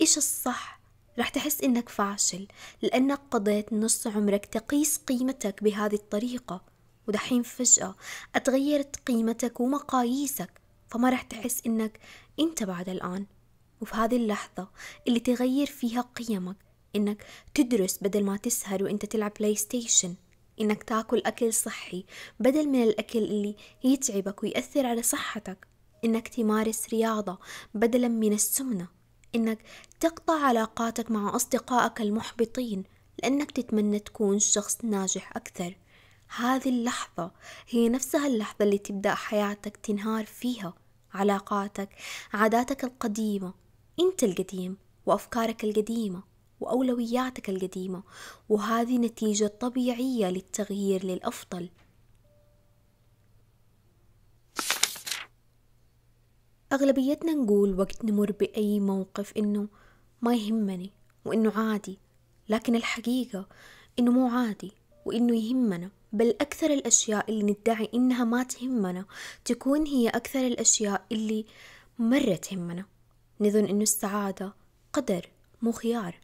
إيش 0.02 0.18
الصح؟ 0.18 0.80
رح 1.20 1.30
تحس 1.30 1.62
إنك 1.62 1.90
فاشل 1.90 2.48
لأنك 2.82 3.22
قضيت 3.32 3.74
نص 3.74 4.08
عمرك 4.08 4.46
تقيس 4.46 4.98
قيمتك 4.98 5.64
بهذه 5.64 5.96
الطريقة. 5.96 6.62
ودحين 7.08 7.44
فجأة 7.44 7.96
أتغيرت 8.36 8.96
قيمتك 8.96 9.60
ومقاييسك 9.60 10.62
فما 10.88 11.10
رح 11.10 11.22
تحس 11.22 11.62
إنك 11.66 12.00
أنت 12.40 12.64
بعد 12.64 12.90
الآن. 12.90 13.26
وفي 13.82 13.96
هذه 13.96 14.16
اللحظة 14.16 14.70
اللي 15.08 15.20
تغير 15.20 15.68
فيها 15.68 16.02
قيمك 16.02 16.58
إنك 16.96 17.26
تدرس 17.54 17.98
بدل 18.02 18.24
ما 18.24 18.38
تسهر 18.38 18.84
وإنت 18.84 19.06
تلعب 19.06 19.32
بلاي 19.40 19.56
ستيشن 19.56 20.16
إنك 20.62 20.84
تاكل 20.84 21.22
أكل 21.26 21.54
صحي 21.54 22.06
بدل 22.40 22.68
من 22.68 22.84
الأكل 22.84 23.20
اللي 23.20 23.56
يتعبك 23.84 24.44
ويأثر 24.44 24.86
على 24.86 25.02
صحتك 25.02 25.68
إنك 26.06 26.28
تمارس 26.28 26.90
رياضة 26.90 27.40
بدلا 27.74 28.08
من 28.08 28.34
السمنة 28.34 28.88
إنك 29.36 29.60
تقطع 30.00 30.46
علاقاتك 30.46 31.12
مع 31.12 31.36
أصدقائك 31.36 32.02
المحبطين 32.02 32.84
لأنك 33.24 33.52
تتمنى 33.52 34.00
تكون 34.00 34.40
شخص 34.40 34.86
ناجح 34.86 35.38
أكثر. 35.38 35.78
هذه 36.38 36.70
اللحظة 36.70 37.32
هي 37.70 37.90
نفسها 37.90 38.28
اللحظة 38.28 38.66
اللي 38.66 38.78
تبدأ 38.78 39.16
حياتك 39.16 39.78
تنهار 39.78 40.26
فيها 40.26 40.74
علاقاتك 41.14 41.90
عاداتك 42.34 42.84
القديمة 42.84 43.54
أنت 44.00 44.24
القديم 44.24 44.78
وأفكارك 45.06 45.64
القديمة 45.64 46.24
وأولوياتك 46.60 47.50
القديمة 47.50 48.04
وهذه 48.50 48.98
نتيجة 48.98 49.48
طبيعية 49.48 50.30
للتغيير 50.30 51.06
للأفضل. 51.06 51.70
أغلبيتنا 56.74 57.34
نقول 57.34 57.80
وقت 57.80 58.06
نمر 58.06 58.32
بأي 58.32 58.80
موقف 58.80 59.34
إنه 59.38 59.68
ما 60.22 60.36
يهمني 60.36 60.92
وإنه 61.26 61.52
عادي 61.56 62.00
لكن 62.50 62.76
الحقيقة 62.76 63.48
إنه 64.00 64.12
مو 64.12 64.28
عادي 64.28 64.72
وإنه 65.06 65.36
يهمنا. 65.36 65.92
بل 66.14 66.30
أكثر 66.30 66.74
الأشياء 66.74 67.30
اللي 67.32 67.44
ندعي 67.44 67.90
إنها 67.94 68.24
ما 68.24 68.44
تهمنا 68.44 69.06
تكون 69.46 69.88
هي 69.88 70.10
أكثر 70.10 70.48
الأشياء 70.48 71.06
اللي 71.12 71.46
مرة 72.00 72.36
تهمنا. 72.36 72.86
نظن 73.42 73.66
إنه 73.66 73.84
السعادة 73.84 74.54
قدر 74.94 75.30
مو 75.62 75.72
خيار. 75.72 76.16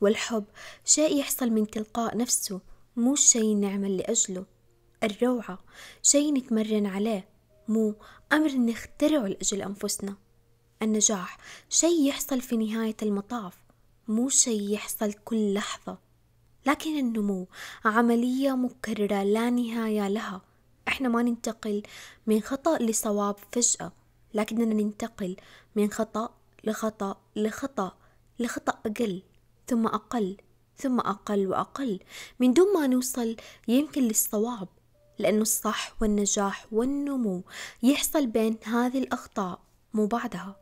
والحب 0.00 0.44
شيء 0.84 1.16
يحصل 1.16 1.50
من 1.50 1.70
تلقاء 1.70 2.16
نفسه 2.16 2.60
مو 2.96 3.14
شيء 3.14 3.56
نعمل 3.56 3.96
لأجله. 3.96 4.46
الروعة 5.02 5.58
شيء 6.02 6.34
نتمرن 6.34 6.86
عليه 6.86 7.28
مو 7.68 7.94
أمر 8.32 8.52
نخترعه 8.52 9.26
لأجل 9.26 9.62
أنفسنا. 9.62 10.16
النجاح 10.82 11.38
شيء 11.68 12.08
يحصل 12.08 12.40
في 12.40 12.56
نهاية 12.56 12.96
المطاف 13.02 13.58
مو 14.08 14.28
شيء 14.28 14.70
يحصل 14.70 15.12
كل 15.12 15.54
لحظة. 15.54 15.98
لكن 16.66 16.98
النمو 16.98 17.48
عملية 17.84 18.56
مكررة 18.56 19.22
لا 19.22 19.50
نهاية 19.50 20.08
لها. 20.08 20.42
إحنا 20.88 21.08
ما 21.08 21.22
ننتقل 21.22 21.82
من 22.26 22.40
خطأ 22.40 22.78
لصواب 22.78 23.36
فجأة 23.52 23.92
لكننا 24.34 24.74
ننتقل 24.74 25.36
من 25.76 25.90
خطأ 25.90 26.39
لخطأ 26.64 27.20
لخطأ 27.36 27.96
لخطأ 28.38 28.78
أقل 28.86 29.22
ثم 29.66 29.86
أقل 29.86 30.36
ثم 30.76 31.00
أقل 31.00 31.46
وأقل. 31.46 32.00
من 32.40 32.52
دون 32.52 32.74
ما 32.74 32.86
نوصل 32.86 33.36
يمكن 33.68 34.02
للصواب 34.02 34.68
لأنه 35.18 35.42
الصح 35.42 35.92
والنجاح 36.00 36.66
والنمو 36.72 37.42
يحصل 37.82 38.26
بين 38.26 38.58
هذه 38.64 38.98
الأخطاء 38.98 39.60
مو 39.94 40.06
بعدها. 40.06 40.56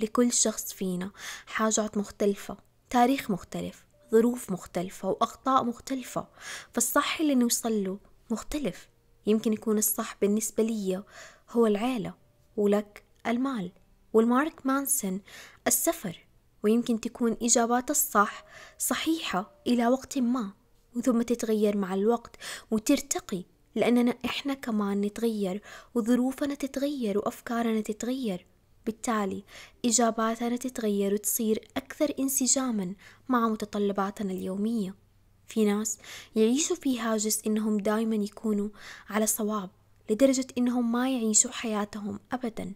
لكل 0.00 0.32
شخص 0.32 0.72
فينا 0.72 1.10
حاجات 1.46 1.96
مختلفة 1.96 2.56
تاريخ 2.90 3.30
مختلف 3.30 3.84
ظروف 4.12 4.50
مختلفة 4.50 5.08
وأخطاء 5.08 5.64
مختلفة. 5.64 6.26
فالصح 6.72 7.20
اللي 7.20 7.34
نوصل 7.34 7.84
له 7.84 7.98
مختلف. 8.30 8.88
يمكن 9.26 9.52
يكون 9.52 9.78
الصح 9.78 10.16
بالنسبة 10.20 10.62
لي 10.62 11.02
هو 11.50 11.66
العيلة 11.66 12.14
ولك 12.56 13.04
المال. 13.26 13.72
والمارك 14.12 14.66
مانسون 14.66 15.20
السفر 15.66 16.26
ويمكن 16.62 17.00
تكون 17.00 17.36
إجابات 17.42 17.90
الصح 17.90 18.44
صحيحة 18.78 19.50
إلى 19.66 19.86
وقت 19.86 20.18
ما 20.18 20.50
ثم 21.02 21.22
تتغير 21.22 21.76
مع 21.76 21.94
الوقت 21.94 22.36
وترتقي 22.70 23.44
لأننا 23.74 24.14
إحنا 24.24 24.54
كمان 24.54 25.00
نتغير 25.00 25.62
وظروفنا 25.94 26.54
تتغير 26.54 27.18
وأفكارنا 27.18 27.80
تتغير. 27.80 28.46
بالتالي 28.86 29.44
إجاباتنا 29.84 30.56
تتغير 30.56 31.14
وتصير 31.14 31.68
أكثر 31.76 32.14
انسجاما 32.18 32.94
مع 33.28 33.48
متطلباتنا 33.48 34.32
اليومية. 34.32 34.94
في 35.46 35.64
ناس 35.64 35.98
يعيشوا 36.36 36.76
في 36.76 37.00
هاجس 37.00 37.42
إنهم 37.46 37.76
دايما 37.76 38.16
يكونوا 38.16 38.68
على 39.08 39.26
صواب 39.26 39.70
لدرجة 40.10 40.46
إنهم 40.58 40.92
ما 40.92 41.10
يعيشوا 41.10 41.50
حياتهم 41.50 42.20
أبدا. 42.32 42.72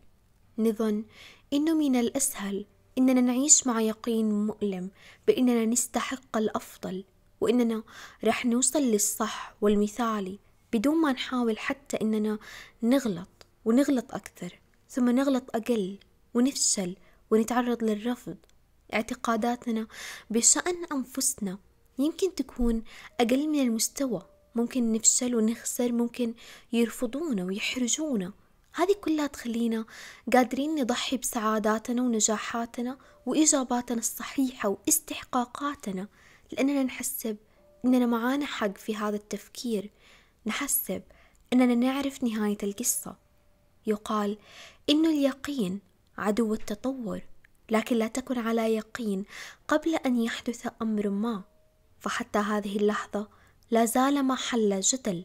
نظن 0.58 1.04
إنه 1.52 1.74
من 1.74 1.96
الأسهل 1.96 2.66
إننا 2.98 3.20
نعيش 3.20 3.66
مع 3.66 3.80
يقين 3.80 4.46
مؤلم 4.46 4.90
بإننا 5.26 5.64
نستحق 5.64 6.36
الأفضل 6.36 7.04
وإننا 7.40 7.82
رح 8.24 8.46
نوصل 8.46 8.82
للصح 8.82 9.54
والمثالي 9.60 10.38
بدون 10.72 10.96
ما 10.96 11.12
نحاول 11.12 11.58
حتى 11.58 11.96
إننا 12.02 12.38
نغلط 12.82 13.28
ونغلط 13.64 14.14
أكثر 14.14 14.58
ثم 14.88 15.10
نغلط 15.10 15.56
أقل 15.56 15.98
ونفشل 16.34 16.96
ونتعرض 17.30 17.84
للرفض. 17.84 18.36
اعتقاداتنا 18.94 19.86
بشأن 20.30 20.84
أنفسنا 20.92 21.58
يمكن 21.98 22.34
تكون 22.34 22.82
أقل 23.20 23.48
من 23.48 23.60
المستوى 23.60 24.22
ممكن 24.54 24.92
نفشل 24.92 25.34
ونخسر 25.34 25.92
ممكن 25.92 26.34
يرفضونا 26.72 27.44
ويحرجونا. 27.44 28.32
هذه 28.74 28.94
كلها 29.00 29.26
تخلينا 29.26 29.84
قادرين 30.32 30.74
نضحي 30.74 31.16
بسعاداتنا 31.16 32.02
ونجاحاتنا 32.02 32.98
وإجاباتنا 33.26 33.98
الصحيحة 33.98 34.68
واستحقاقاتنا 34.68 36.08
لأننا 36.52 36.82
نحسب 36.82 37.36
إننا 37.84 38.06
معانا 38.06 38.46
حق 38.46 38.78
في 38.78 38.96
هذا 38.96 39.16
التفكير. 39.16 39.90
نحسب 40.46 41.02
إننا 41.52 41.74
نعرف 41.74 42.22
نهاية 42.24 42.58
القصة. 42.62 43.16
يقال 43.86 44.38
إن 44.90 45.06
اليقين 45.06 45.80
عدو 46.18 46.54
التطور 46.54 47.20
لكن 47.70 47.96
لا 47.96 48.08
تكن 48.08 48.38
على 48.38 48.74
يقين 48.76 49.24
قبل 49.68 49.94
أن 49.94 50.20
يحدث 50.22 50.68
أمر 50.82 51.08
ما. 51.08 51.42
فحتى 52.00 52.38
هذه 52.38 52.76
اللحظة 52.76 53.28
لا 53.70 53.84
زال 53.84 54.24
محل 54.24 54.80
جدل. 54.80 55.24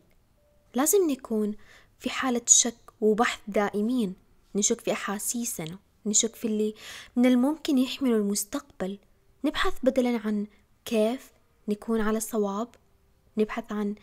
لازم 0.76 1.10
نكون 1.10 1.56
في 2.00 2.10
حالة 2.10 2.42
شك 2.48 2.87
وبحث 3.02 3.40
دائمين 3.48 4.14
نشك 4.56 4.82
في 4.82 4.92
أحاسيسنا 4.92 5.80
نشك 6.06 6.36
في 6.36 6.48
اللي 6.48 6.74
من 7.16 7.26
الممكن 7.26 7.78
يحمل 7.78 8.12
المستقبل. 8.12 9.00
نبحث 9.46 9.74
بدلا 9.84 10.22
عن 10.26 10.48
كيف 10.86 11.32
نكون 11.68 12.02
على 12.02 12.20
صواب 12.20 12.68
نبحث 13.38 13.72
عن 13.72 13.96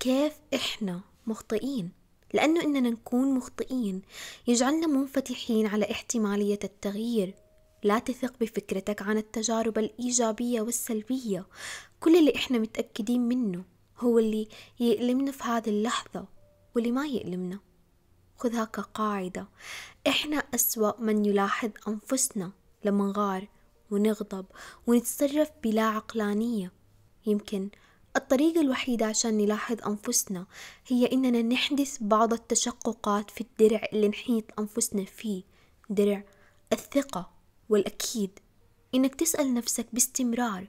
كيف 0.00 0.32
إحنا 0.54 1.00
مخطئين. 1.26 1.90
لأنه 2.34 2.62
إننا 2.62 2.90
نكون 2.90 3.34
مخطئين 3.34 4.02
يجعلنا 4.46 4.86
منفتحين 4.86 5.66
على 5.66 5.90
احتمالية 5.90 6.58
التغيير. 6.64 7.34
لا 7.82 7.98
تثق 7.98 8.32
بفكرتك 8.40 9.02
عن 9.02 9.16
التجارب 9.16 9.78
الإيجابية 9.78 10.60
والسلبية. 10.60 11.46
كل 12.00 12.16
اللي 12.16 12.36
إحنا 12.36 12.58
متأكدين 12.58 13.20
منه 13.20 13.64
هو 13.98 14.18
اللي 14.18 14.48
يألمنا 14.80 15.32
في 15.32 15.44
هذه 15.44 15.68
اللحظة 15.68 16.26
واللي 16.74 16.92
ما 16.92 17.06
يألمنا. 17.06 17.60
خذها 18.38 18.64
كقاعدة. 18.64 19.48
إحنا 20.06 20.36
أسوأ 20.36 21.00
من 21.00 21.24
يلاحظ 21.24 21.70
أنفسنا 21.88 22.52
لما 22.84 23.06
نغار 23.06 23.48
ونغضب 23.90 24.46
ونتصرف 24.86 25.50
بلا 25.62 25.82
عقلانية. 25.82 26.72
يمكن 27.26 27.68
الطريقة 28.16 28.60
الوحيدة 28.60 29.06
عشان 29.06 29.38
نلاحظ 29.38 29.76
أنفسنا 29.86 30.46
هي 30.86 31.12
إننا 31.12 31.42
نحدث 31.42 31.98
بعض 32.00 32.32
التشققات 32.32 33.30
في 33.30 33.40
الدرع 33.40 33.82
اللي 33.92 34.08
نحيط 34.08 34.44
أنفسنا 34.58 35.04
فيه. 35.04 35.42
درع 35.90 36.24
الثقة 36.72 37.30
والأكيد. 37.68 38.38
إنك 38.94 39.14
تسأل 39.14 39.54
نفسك 39.54 39.86
باستمرار 39.92 40.68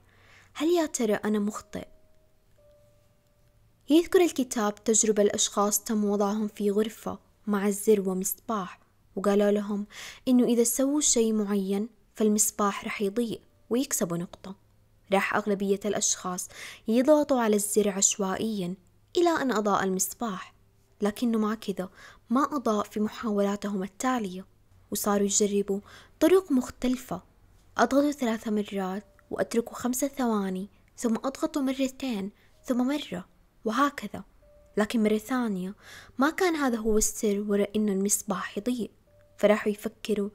هل 0.54 0.68
يا 0.68 0.86
ترى 0.86 1.14
أنا 1.14 1.38
مخطئ؟ 1.38 1.86
يذكر 3.90 4.20
الكتاب 4.20 4.84
تجربة 4.84 5.22
الأشخاص 5.22 5.84
تم 5.84 6.04
وضعهم 6.04 6.48
في 6.48 6.70
غرفة. 6.70 7.27
مع 7.48 7.66
الزر 7.66 8.08
ومصباح 8.08 8.80
وقالوا 9.16 9.50
لهم 9.50 9.86
إنه 10.28 10.44
إذا 10.44 10.64
سووا 10.64 11.00
شيء 11.00 11.32
معين 11.32 11.88
فالمصباح 12.14 12.84
رح 12.84 13.02
يضيء 13.02 13.40
ويكسبوا 13.70 14.16
نقطة. 14.16 14.56
راح 15.12 15.34
أغلبية 15.34 15.80
الأشخاص 15.84 16.48
يضغطوا 16.88 17.40
على 17.40 17.56
الزر 17.56 17.88
عشوائيا 17.88 18.74
إلى 19.16 19.30
أن 19.30 19.52
أضاء 19.52 19.84
المصباح 19.84 20.54
لكنه 21.02 21.38
مع 21.38 21.54
كذا 21.54 21.90
ما 22.30 22.56
أضاء 22.56 22.84
في 22.84 23.00
محاولاتهم 23.00 23.82
التالية 23.82 24.46
وصاروا 24.90 25.26
يجربوا 25.26 25.80
طرق 26.20 26.52
مختلفة. 26.52 27.22
أضغطوا 27.78 28.12
ثلاث 28.12 28.48
مرات 28.48 29.04
وأتركوا 29.30 29.74
خمسة 29.74 30.08
ثواني 30.08 30.68
ثم 30.96 31.16
أضغطوا 31.16 31.62
مرتين 31.62 32.30
ثم 32.64 32.86
مرة 32.86 33.28
وهكذا. 33.64 34.24
لكن 34.78 35.02
مرة 35.02 35.18
ثانية 35.18 35.74
ما 36.18 36.30
كان 36.30 36.54
هذا 36.54 36.76
هو 36.78 36.98
السر 36.98 37.44
وراء 37.48 37.70
إنه 37.76 37.92
المصباح 37.92 38.58
يضيء 38.58 38.90
فراحوا 39.38 39.72
يفكروا 39.72 40.30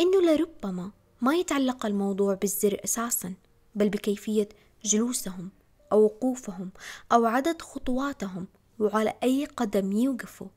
إنه 0.00 0.22
لربما 0.22 0.90
ما 1.20 1.34
يتعلق 1.34 1.86
الموضوع 1.86 2.34
بالزر 2.34 2.80
أساسا 2.84 3.34
بل 3.74 3.88
بكيفية 3.88 4.48
جلوسهم 4.84 5.50
أو 5.92 6.04
وقوفهم 6.04 6.70
أو 7.12 7.26
عدد 7.26 7.62
خطواتهم 7.62 8.46
وعلى 8.78 9.14
أي 9.22 9.44
قدم 9.44 9.92
يوقفوا. 9.92 10.48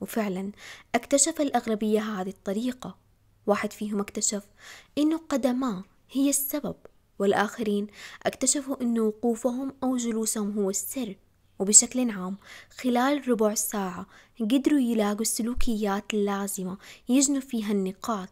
وفعلا 0.00 0.52
اكتشف 0.94 1.40
الأغلبية 1.40 2.00
هذه 2.00 2.28
الطريقة. 2.28 2.96
واحد 3.46 3.72
فيهم 3.72 4.00
اكتشف 4.00 4.42
إنه 4.98 5.16
قدماه 5.28 5.84
هي 6.10 6.28
السبب 6.28 6.76
والآخرين 7.18 7.86
اكتشفوا 8.22 8.82
إنه 8.82 9.02
وقوفهم 9.02 9.74
أو 9.82 9.96
جلوسهم 9.96 10.58
هو 10.58 10.70
السر. 10.70 11.16
وبشكل 11.62 12.10
عام. 12.10 12.36
خلال 12.80 13.28
ربع 13.28 13.54
ساعة 13.54 14.06
قدروا 14.40 14.80
يلاقوا 14.80 15.20
السلوكيات 15.20 16.14
اللازمة 16.14 16.78
يجنوا 17.08 17.40
فيها 17.40 17.72
النقاط. 17.72 18.28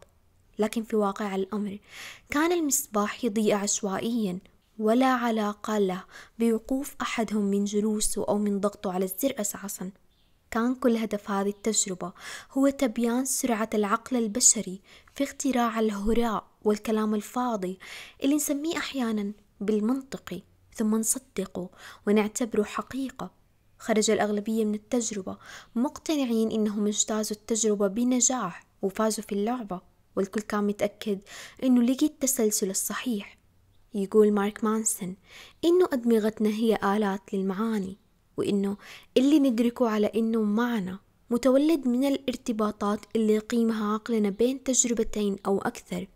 لكن 0.59 0.83
في 0.83 0.95
واقع 0.95 1.35
الأمر 1.35 1.77
كان 2.29 2.51
المصباح 2.51 3.23
يضيء 3.23 3.55
عشوائيا 3.55 4.39
ولا 4.79 5.05
علاقة 5.05 5.77
له 5.77 6.03
بوقوف 6.39 6.95
أحدهم 7.01 7.41
من 7.41 7.65
جلوسه 7.65 8.25
أو 8.29 8.37
من 8.37 8.59
ضغطه 8.59 8.93
على 8.93 9.05
الزر 9.05 9.33
أساسا. 9.37 9.91
كان 10.51 10.75
كل 10.75 10.97
هدف 10.97 11.31
هذه 11.31 11.49
التجربة 11.49 12.13
هو 12.51 12.69
تبيان 12.69 13.25
سرعة 13.25 13.69
العقل 13.73 14.17
البشري 14.17 14.81
في 15.15 15.23
اختراع 15.23 15.79
الهراء 15.79 16.47
والكلام 16.63 17.15
الفاضي 17.15 17.79
اللي 18.23 18.35
نسميه 18.35 18.77
أحيانا 18.77 19.31
بالمنطقي. 19.61 20.41
ثم 20.73 20.95
نصدقه 20.95 21.69
ونعتبره 22.07 22.63
حقيقة. 22.63 23.31
خرج 23.79 24.11
الأغلبية 24.11 24.65
من 24.65 24.75
التجربة 24.75 25.37
مقتنعين 25.75 26.51
إنهم 26.51 26.87
اجتازوا 26.87 27.37
التجربة 27.37 27.87
بنجاح 27.87 28.65
وفازوا 28.81 29.23
في 29.23 29.31
اللعبة. 29.31 29.81
والكل 30.15 30.41
كان 30.41 30.63
متأكد 30.63 31.19
إنه 31.63 31.81
لقي 31.81 32.05
التسلسل 32.05 32.69
الصحيح. 32.69 33.37
يقول 33.93 34.31
مارك 34.31 34.63
مانسون 34.63 35.15
إنه 35.65 35.87
أدمغتنا 35.93 36.49
هي 36.49 36.79
آلات 36.83 37.33
للمعاني 37.33 37.97
وإنه 38.37 38.77
اللي 39.17 39.39
ندركه 39.39 39.89
على 39.89 40.07
إنه 40.15 40.41
معنى 40.41 40.97
متولد 41.29 41.87
من 41.87 42.03
الارتباطات 42.03 42.99
اللي 43.15 43.33
يقيمها 43.33 43.93
عقلنا 43.93 44.29
بين 44.29 44.63
تجربتين 44.63 45.37
أو 45.45 45.61
أكثر. 45.61 46.07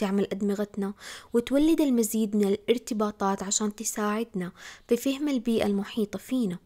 تعمل 0.00 0.28
أدمغتنا 0.32 0.94
وتولد 1.32 1.80
المزيد 1.80 2.36
من 2.36 2.44
الارتباطات 2.44 3.42
عشان 3.42 3.74
تساعدنا 3.74 4.52
في 4.88 4.96
فهم 4.96 5.28
البيئة 5.28 5.66
المحيطة 5.66 6.18
فينا. 6.18 6.58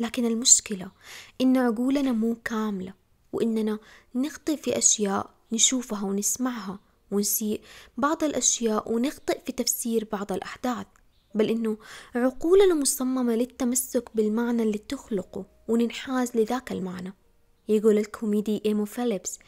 لكن 0.00 0.24
المشكلة 0.24 0.90
إن 1.40 1.56
عقولنا 1.56 2.12
مو 2.12 2.36
كاملة 2.44 2.94
وإننا 3.32 3.78
نخطئ 4.14 4.56
في 4.56 4.78
أشياء 4.78 5.30
نشوفها 5.52 6.02
ونسمعها 6.04 6.78
ونسيء 7.10 7.60
بعض 7.96 8.24
الأشياء 8.24 8.92
ونخطئ 8.92 9.40
في 9.46 9.52
تفسير 9.52 10.08
بعض 10.12 10.32
الأحداث. 10.32 10.86
بل 11.34 11.50
إنه 11.50 11.76
عقولنا 12.14 12.74
مصممة 12.74 13.34
للتمسك 13.34 14.10
بالمعنى 14.14 14.62
اللي 14.62 14.78
تخلقه 14.78 15.46
وننحاز 15.68 16.36
لذاك 16.36 16.72
المعنى. 16.72 17.12
يقول 17.68 17.98
الكوميدي 17.98 18.62
إيمو 18.66 18.84
فيليبس 18.84 19.38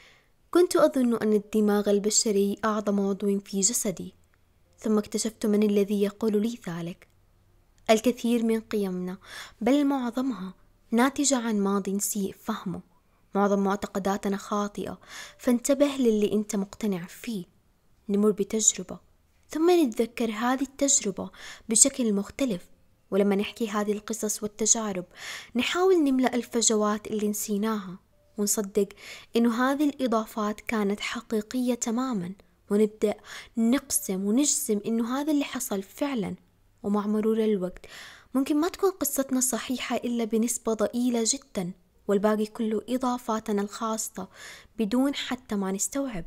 كنت 0.51 0.77
أظن 0.77 1.15
أن 1.15 1.33
الدماغ 1.33 1.91
البشري 1.91 2.57
أعظم 2.65 3.01
عضو 3.01 3.39
في 3.39 3.61
جسدي 3.61 4.15
ثم 4.79 4.99
اكتشفت 4.99 5.47
من 5.47 5.63
الذي 5.63 6.03
يقول 6.03 6.43
لي 6.43 6.59
ذلك. 6.69 7.09
الكثير 7.91 8.45
من 8.45 8.61
قيمنا 8.61 9.19
بل 9.61 9.85
معظمها 9.85 10.55
ناتجة 10.91 11.37
عن 11.37 11.61
ماض 11.61 11.99
سيء 11.99 12.35
فهمه. 12.43 12.81
معظم 13.35 13.59
معتقداتنا 13.59 14.37
خاطئة 14.37 14.99
فانتبه 15.39 15.87
للي 15.87 16.33
أنت 16.33 16.57
مقتنع 16.57 17.07
فيه. 17.07 17.45
نمر 18.09 18.31
بتجربة 18.31 18.99
ثم 19.49 19.71
نتذكر 19.71 20.31
هذه 20.31 20.63
التجربة 20.63 21.31
بشكل 21.69 22.13
مختلف. 22.13 22.63
ولما 23.11 23.37
نحكي 23.37 23.69
هذه 23.69 23.93
القصص 23.93 24.43
والتجارب 24.43 25.05
نحاول 25.55 26.05
نملأ 26.05 26.35
الفجوات 26.35 27.07
اللي 27.07 27.29
نسيناها. 27.29 28.08
ونصدق 28.39 28.89
إنه 29.37 29.63
هذه 29.63 29.89
الإضافات 29.89 30.61
كانت 30.61 31.01
حقيقية 31.01 31.75
تماما. 31.75 32.33
ونبدأ 32.71 33.15
نقسم 33.57 34.25
ونجزم 34.25 34.81
إنه 34.87 35.21
هذا 35.21 35.33
اللي 35.33 35.45
حصل 35.45 35.83
فعلا 35.83 36.35
ومع 36.83 37.07
مرور 37.07 37.45
الوقت. 37.45 37.87
ممكن 38.35 38.57
ما 38.57 38.69
تكون 38.69 38.91
قصتنا 38.91 39.41
صحيحة 39.41 39.97
إلا 39.97 40.25
بنسبة 40.25 40.75
ضئيلة 40.75 41.25
جدا 41.27 41.73
والباقي 42.09 42.47
كله 42.47 42.83
إضافاتنا 42.89 43.63
الخاصة 43.63 44.29
بدون 44.79 45.15
حتى 45.15 45.55
ما 45.55 45.73
نستوعب. 45.73 46.25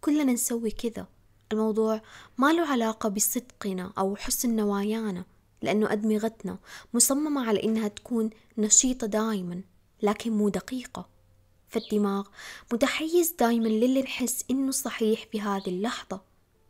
كلنا 0.00 0.32
نسوي 0.32 0.70
كذا. 0.70 1.06
الموضوع 1.52 2.02
ما 2.38 2.52
له 2.52 2.66
علاقة 2.66 3.08
بصدقنا 3.08 3.92
أو 3.98 4.16
حسن 4.16 4.56
نوايانا 4.56 5.24
لأنه 5.62 5.92
أدمغتنا 5.92 6.58
مصممة 6.94 7.48
على 7.48 7.62
إنها 7.62 7.88
تكون 7.88 8.30
نشيطة 8.58 9.06
دائما 9.06 9.62
لكن 10.02 10.32
مو 10.32 10.48
دقيقة. 10.48 11.08
فالدماغ 11.70 12.26
متحيز 12.72 13.34
دايما 13.38 13.68
للي 13.68 14.02
نحس 14.02 14.44
إنه 14.50 14.70
صحيح 14.70 15.26
في 15.32 15.40
هذه 15.40 15.68
اللحظة. 15.68 16.20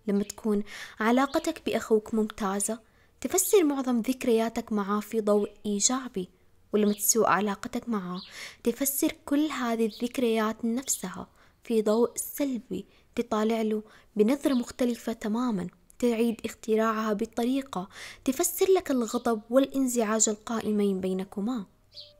لما 0.07 0.23
تكون 0.23 0.63
علاقتك 1.01 1.63
بأخوك 1.67 2.15
ممتازة 2.15 2.81
تفسر 3.21 3.65
معظم 3.65 4.01
ذكرياتك 4.01 4.73
معاه 4.73 5.01
في 5.01 5.21
ضوء 5.21 5.51
إيجابي. 5.67 6.29
ولما 6.73 6.93
تسوء 6.93 7.27
علاقتك 7.27 7.89
معه 7.89 8.21
تفسر 8.65 9.13
كل 9.25 9.47
هذه 9.47 9.87
الذكريات 9.87 10.65
نفسها 10.65 11.29
في 11.65 11.83
ضوء 11.83 12.11
سلبي. 12.17 12.87
تطالع 13.15 13.63
له 13.63 13.83
بنظرة 14.17 14.55
مختلفة 14.55 15.13
تماما. 15.13 15.69
تعيد 15.99 16.41
اختراعها 16.45 17.13
بطريقة 17.13 17.89
تفسر 18.25 18.67
لك 18.71 18.91
الغضب 18.91 19.43
والانزعاج 19.51 20.29
القائمين 20.29 21.01
بينكما. 21.01 21.67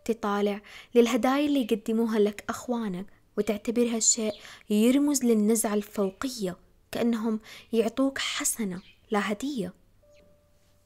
تطالع 0.05 0.61
للهدايا 0.95 1.47
اللي 1.47 1.61
يقدموها 1.61 2.19
لك 2.19 2.45
أخوانك 2.49 3.07
وتعتبرها 3.39 3.99
شيء 3.99 4.33
يرمز 4.71 5.25
للنزعة 5.25 5.75
الفوقية 5.75 6.57
كأنهم 6.93 7.41
يعطوك 7.73 8.19
حسنة 8.19 8.83
لا 9.11 9.33
هدية. 9.33 9.75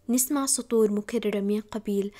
نسمع 0.09 0.47
سطور 0.47 0.91
مكررة 0.93 1.41
من 1.41 1.61
قبيل 1.61 2.13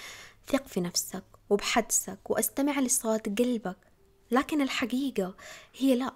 ثق 0.47 0.67
في 0.67 0.81
نفسك 0.81 1.25
وبحدسك 1.51 2.31
واستمع 2.31 2.81
لصوت 2.81 3.39
قلبك. 3.39 3.77
لكن 4.31 4.61
الحقيقة 4.61 5.35
هي 5.79 5.95
لا 5.95 6.13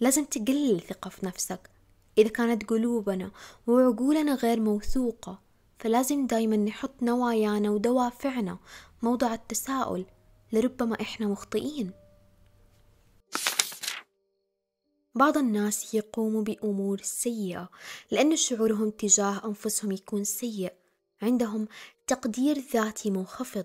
لازم 0.00 0.24
تقلل 0.24 0.74
الثقة 0.74 1.08
في 1.08 1.26
نفسك. 1.26 1.70
إذا 2.18 2.28
كانت 2.28 2.70
قلوبنا 2.70 3.30
وعقولنا 3.66 4.34
غير 4.34 4.60
موثوقة 4.60 5.38
فلازم 5.78 6.26
دايما 6.26 6.56
نحط 6.56 7.02
نوايانا 7.02 7.70
ودوافعنا 7.70 8.58
موضع 9.02 9.34
التساؤل 9.34 10.06
لربما 10.52 11.00
إحنا 11.00 11.26
مخطئين. 11.26 11.92
بعض 15.14 15.38
الناس 15.38 15.94
يقوموا 15.94 16.42
بأمور 16.42 17.00
سيئة 17.02 17.68
لأن 18.10 18.36
شعورهم 18.36 18.90
تجاه 18.90 19.44
أنفسهم 19.44 19.92
يكون 19.92 20.24
سيء. 20.24 20.72
عندهم 21.22 21.68
تقدير 22.06 22.58
ذاتي 22.72 23.10
منخفض 23.10 23.64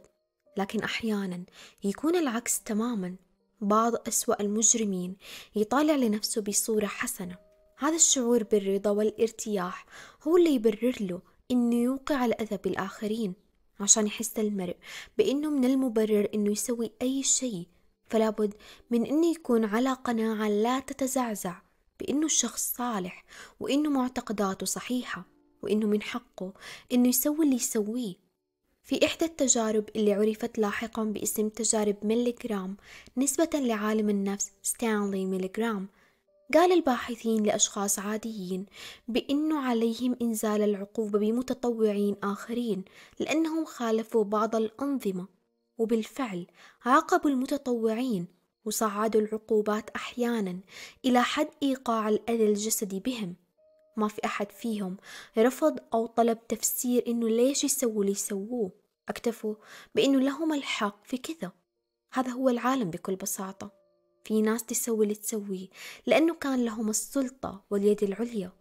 لكن 0.57 0.79
أحيانا 0.79 1.45
يكون 1.83 2.15
العكس 2.15 2.63
تماما. 2.63 3.15
بعض 3.61 3.93
أسوأ 4.07 4.41
المجرمين 4.41 5.15
يطالع 5.55 5.95
لنفسه 5.95 6.41
بصورة 6.41 6.85
حسنة. 6.85 7.37
هذا 7.77 7.95
الشعور 7.95 8.43
بالرضا 8.43 8.89
والارتياح 8.89 9.85
هو 10.23 10.37
اللي 10.37 10.55
يبرر 10.55 10.95
له 11.01 11.21
إنه 11.51 11.75
يوقع 11.75 12.25
الأذى 12.25 12.57
بالآخرين. 12.57 13.42
عشان 13.79 14.07
يحس 14.07 14.39
المرء 14.39 14.75
بإنه 15.17 15.49
من 15.49 15.65
المبرر 15.65 16.27
إنه 16.33 16.51
يسوي 16.51 16.91
أي 17.01 17.23
شيء. 17.23 17.67
فلا 18.05 18.29
بد 18.29 18.53
من 18.91 19.05
إنه 19.05 19.31
يكون 19.31 19.65
على 19.65 19.93
قناعة 19.93 20.49
لا 20.49 20.79
تتزعزع 20.79 21.55
بإنه 21.99 22.25
الشخص 22.25 22.73
صالح 22.77 23.25
وإنه 23.59 23.89
معتقداته 23.89 24.65
صحيحة 24.65 25.25
وإنه 25.61 25.87
من 25.87 26.01
حقه 26.01 26.53
إنه 26.91 27.09
يسوي 27.09 27.45
اللي 27.45 27.55
يسويه. 27.55 28.15
في 28.83 29.05
إحدى 29.05 29.25
التجارب 29.25 29.89
اللي 29.95 30.13
عرفت 30.13 30.57
لاحقا 30.57 31.03
باسم 31.03 31.49
تجارب 31.49 31.95
ميليغرام 32.03 32.77
نسبة 33.17 33.49
لعالم 33.53 34.09
النفس 34.09 34.51
ستانلي 34.63 35.25
ميليغرام 35.25 35.87
قال 36.53 36.71
الباحثين 36.71 37.43
لأشخاص 37.43 37.99
عاديين 37.99 38.65
بأنه 39.07 39.59
عليهم 39.59 40.15
إنزال 40.21 40.61
العقوبة 40.61 41.19
بمتطوعين 41.19 42.15
آخرين 42.23 42.85
لأنهم 43.19 43.65
خالفوا 43.65 44.23
بعض 44.23 44.55
الأنظمة 44.55 45.27
وبالفعل 45.77 46.47
عاقبوا 46.85 47.29
المتطوعين 47.29 48.27
وصعدوا 48.65 49.21
العقوبات 49.21 49.89
أحيانا 49.89 50.59
إلى 51.05 51.23
حد 51.23 51.47
إيقاع 51.63 52.09
الأذى 52.09 52.45
الجسدي 52.45 52.99
بهم. 52.99 53.35
ما 53.97 54.07
في 54.07 54.25
أحد 54.25 54.51
فيهم 54.51 54.97
رفض 55.37 55.79
أو 55.93 56.05
طلب 56.05 56.47
تفسير 56.47 57.03
إنه 57.07 57.29
ليش 57.29 57.63
يسووا 57.63 58.01
اللي 58.01 58.11
يسووه. 58.11 58.71
أكتفوا 59.09 59.55
بإنه 59.95 60.19
لهم 60.19 60.53
الحق 60.53 61.05
في 61.05 61.17
كذا. 61.17 61.51
هذا 62.13 62.31
هو 62.31 62.49
العالم 62.49 62.89
بكل 62.89 63.15
بساطة. 63.15 63.82
في 64.23 64.41
ناس 64.41 64.63
تسوي 64.63 65.03
اللي 65.03 65.15
تسويه 65.15 65.67
لأنه 66.05 66.33
كان 66.33 66.65
لهم 66.65 66.89
السلطة 66.89 67.63
واليد 67.69 68.03
العليا. 68.03 68.51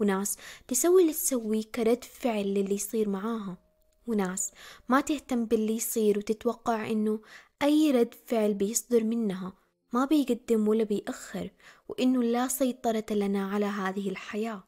وناس 0.00 0.36
تسوي 0.68 1.02
اللي 1.02 1.12
تسويه 1.12 1.62
كرد 1.62 2.04
فعل 2.04 2.46
للي 2.54 2.74
يصير 2.74 3.08
معاها. 3.08 3.58
وناس 4.06 4.52
ما 4.88 5.00
تهتم 5.00 5.44
باللي 5.44 5.76
يصير 5.76 6.18
وتتوقع 6.18 6.90
إنه 6.90 7.20
أي 7.62 7.90
رد 7.90 8.14
فعل 8.26 8.54
بيصدر 8.54 9.04
منها. 9.04 9.52
ما 9.92 10.04
بيقدم 10.04 10.68
ولا 10.68 10.84
بيأخر 10.84 11.50
وإنه 11.88 12.22
لا 12.22 12.48
سيطرة 12.48 13.06
لنا 13.10 13.50
على 13.50 13.66
هذه 13.66 14.08
الحياة. 14.10 14.64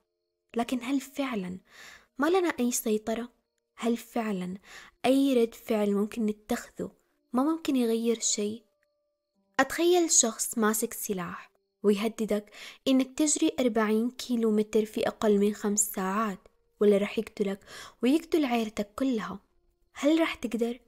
لكن 0.57 0.79
هل 0.83 1.01
فعلا 1.01 1.59
ما 2.19 2.27
لنا 2.27 2.49
أي 2.49 2.73
سيطرة؟ 2.73 3.29
هل 3.77 3.97
فعلا 3.97 4.59
أي 5.07 5.35
رد 5.35 5.55
فعل 5.55 5.95
ممكن 5.95 6.27
نتخذه؟ 6.27 6.91
ما 7.33 7.43
ممكن 7.43 7.77
يغير 7.77 8.19
شيء؟ 8.21 8.63
أتخيل 9.61 10.11
شخص 10.11 10.59
ماسك 10.59 10.93
سلاح 10.93 11.51
ويهددك 11.83 12.51
إنك 12.89 13.19
تجري 13.19 13.53
أربعين 13.61 14.11
كيلو 14.11 14.51
متر 14.51 14.85
في 14.85 15.09
أقل 15.09 15.39
من 15.39 15.55
خمس 15.55 15.91
ساعات 15.91 16.39
ولا 16.81 16.99
رح 16.99 17.19
يقتلك 17.19 17.61
ويقتل 18.03 18.45
عيلتك 18.45 18.89
كلها 18.97 19.39
هل 19.93 20.21
رح 20.21 20.35
تقدر؟ 20.35 20.81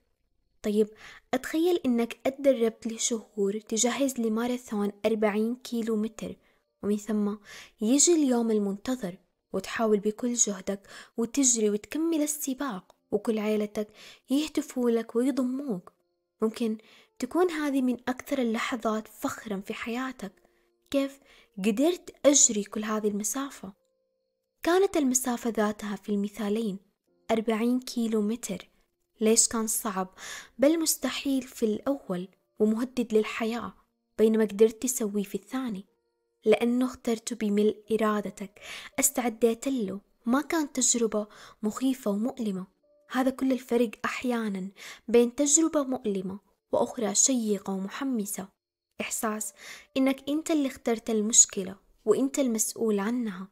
طيب 0.62 0.88
أتخيل 1.34 1.80
إنك 1.86 2.18
اتدربت 2.26 2.86
لشهور 2.86 3.60
تجهز 3.60 4.20
لماراثون 4.20 4.92
أربعين 5.06 5.56
كيلو 5.56 5.96
متر 5.96 6.36
ومن 6.82 6.96
ثم 6.96 7.34
يجي 7.80 8.12
اليوم 8.12 8.50
المنتظر 8.50 9.18
وتحاول 9.52 10.00
بكل 10.00 10.34
جهدك 10.34 10.80
وتجري 11.16 11.70
وتكمل 11.70 12.22
السباق 12.22 12.94
وكل 13.10 13.38
عيلتك 13.38 13.88
يهتفوا 14.30 14.90
لك 14.90 15.16
ويضموك 15.16 15.92
ممكن 16.42 16.78
تكون 17.18 17.50
هذه 17.50 17.82
من 17.82 17.96
أكثر 18.08 18.38
اللحظات 18.38 19.08
فخرا 19.08 19.60
في 19.66 19.74
حياتك. 19.74 20.32
كيف؟ 20.90 21.20
قدرت 21.58 22.14
أجري 22.26 22.64
كل 22.64 22.84
هذه 22.84 23.08
المسافة. 23.08 23.72
كانت 24.62 24.96
المسافة 24.96 25.50
ذاتها 25.50 25.96
في 25.96 26.08
المثالين 26.08 26.78
أربعين 27.30 27.80
كيلو 27.80 28.22
متر. 28.22 28.68
ليش 29.20 29.48
كان 29.48 29.66
صعب؟ 29.66 30.14
بل 30.58 30.80
مستحيل 30.80 31.42
في 31.42 31.66
الأول 31.66 32.28
ومهدد 32.58 33.14
للحياة 33.14 33.74
بينما 34.18 34.44
قدرت 34.44 34.82
تسويه 34.82 35.22
في 35.22 35.34
الثاني. 35.34 35.84
لأنه 36.44 36.86
اخترته 36.86 37.36
بملء 37.36 37.76
إرادتك. 37.92 38.60
استعديت 39.00 39.68
له. 39.68 40.00
ما 40.26 40.40
كانت 40.40 40.76
تجربة 40.76 41.26
مخيفة 41.62 42.10
ومؤلمة. 42.10 42.66
هذا 43.10 43.30
كل 43.30 43.52
الفرق 43.52 43.90
أحيانا 44.04 44.68
بين 45.08 45.34
تجربة 45.34 45.82
مؤلمة 45.82 46.45
وأخرى 46.72 47.14
شيقة 47.14 47.72
ومحمسة. 47.72 48.48
إحساس 49.00 49.52
إنك 49.96 50.28
أنت 50.28 50.50
اللي 50.50 50.68
اخترت 50.68 51.10
المشكلة 51.10 51.76
وأنت 52.04 52.38
المسؤول 52.38 52.98
عنها. 52.98 53.48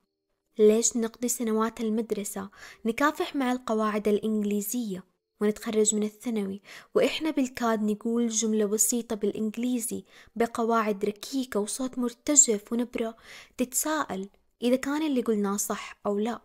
ليش 0.58 0.96
نقضي 0.96 1.28
سنوات 1.28 1.80
المدرسة 1.80 2.50
نكافح 2.84 3.36
مع 3.36 3.52
القواعد 3.52 4.08
الإنجليزية 4.08 5.04
ونتخرج 5.40 5.94
من 5.94 6.02
الثانوي؟ 6.02 6.62
وإحنا 6.94 7.30
بالكاد 7.30 7.82
نقول 7.82 8.28
جملة 8.28 8.64
بسيطة 8.66 9.16
بالإنجليزي 9.16 10.04
بقواعد 10.36 11.04
ركيكة 11.04 11.60
وصوت 11.60 11.98
مرتجف 11.98 12.72
ونبرة 12.72 13.16
تتساءل 13.56 14.28
إذا 14.62 14.76
كان 14.76 15.02
اللي 15.02 15.22
قلناه 15.22 15.56
صح 15.56 16.00
أو 16.06 16.18
لا. 16.18 16.40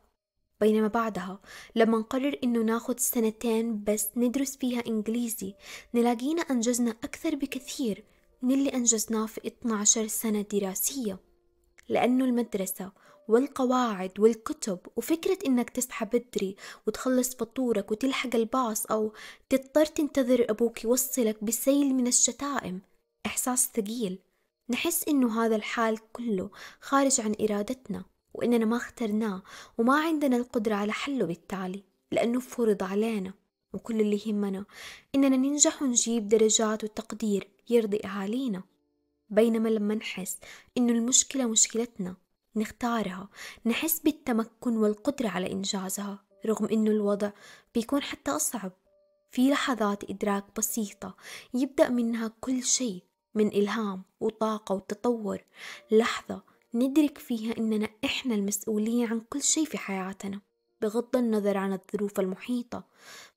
بينما 0.61 0.87
بعدها 0.87 1.39
لما 1.75 1.97
نقرر 1.97 2.39
إنه 2.43 2.61
ناخد 2.61 2.99
سنتين 2.99 3.83
بس 3.83 4.07
ندرس 4.15 4.57
فيها 4.57 4.83
إنجليزي 4.87 5.53
نلاقينا 5.93 6.41
أنجزنا 6.41 6.91
أكثر 6.91 7.35
بكثير 7.35 8.03
من 8.41 8.51
اللي 8.51 8.69
أنجزناه 8.69 9.25
في 9.25 9.47
12 9.47 10.07
سنة 10.07 10.41
دراسية. 10.41 11.19
لأنه 11.89 12.25
المدرسة 12.25 12.91
والقواعد 13.27 14.19
والكتب 14.19 14.79
وفكرة 14.95 15.37
إنك 15.45 15.69
تصحى 15.69 16.05
بدري 16.05 16.55
وتخلص 16.87 17.35
فطورك 17.35 17.91
وتلحق 17.91 18.35
الباص 18.35 18.85
أو 18.85 19.13
تضطر 19.49 19.85
تنتظر 19.85 20.45
أبوك 20.49 20.83
يوصلك 20.83 21.43
بسيل 21.43 21.95
من 21.95 22.07
الشتائم 22.07 22.81
إحساس 23.25 23.69
ثقيل. 23.75 24.19
نحس 24.69 25.07
إنه 25.07 25.45
هذا 25.45 25.55
الحال 25.55 26.11
كله 26.13 26.49
خارج 26.81 27.21
عن 27.21 27.35
إرادتنا. 27.41 28.05
وإننا 28.33 28.65
ما 28.65 28.77
اخترناه 28.77 29.43
وما 29.77 29.99
عندنا 29.99 30.37
القدرة 30.37 30.75
على 30.75 30.91
حله 30.91 31.25
بالتالي 31.25 31.83
لأنه 32.11 32.39
فرض 32.39 32.83
علينا 32.83 33.33
وكل 33.73 34.01
اللي 34.01 34.21
يهمنا 34.25 34.65
إننا 35.15 35.37
ننجح 35.37 35.81
ونجيب 35.81 36.27
درجات 36.27 36.83
وتقدير 36.83 37.47
يرضي 37.69 37.99
أهالينا. 38.05 38.63
بينما 39.29 39.69
لما 39.69 39.95
نحس 39.95 40.37
إنه 40.77 40.93
المشكلة 40.93 41.45
مشكلتنا 41.45 42.15
نختارها 42.55 43.29
نحس 43.65 43.99
بالتمكن 43.99 44.77
والقدرة 44.77 45.27
على 45.27 45.51
إنجازها 45.51 46.23
رغم 46.45 46.65
إنه 46.65 46.91
الوضع 46.91 47.31
بيكون 47.75 48.01
حتى 48.01 48.31
أصعب. 48.31 48.71
في 49.31 49.49
لحظات 49.49 50.09
إدراك 50.09 50.45
بسيطة 50.57 51.15
يبدأ 51.53 51.89
منها 51.89 52.31
كل 52.41 52.63
شيء 52.63 53.03
من 53.35 53.47
إلهام 53.47 54.03
وطاقة 54.19 54.75
وتطور. 54.75 55.39
لحظة 55.91 56.43
ندرك 56.73 57.17
فيها 57.17 57.57
إننا 57.57 57.89
إحنا 58.05 58.35
المسؤولين 58.35 59.07
عن 59.07 59.19
كل 59.19 59.41
شيء 59.43 59.65
في 59.65 59.77
حياتنا 59.77 60.41
بغض 60.81 61.15
النظر 61.15 61.57
عن 61.57 61.73
الظروف 61.73 62.19
المحيطة. 62.19 62.83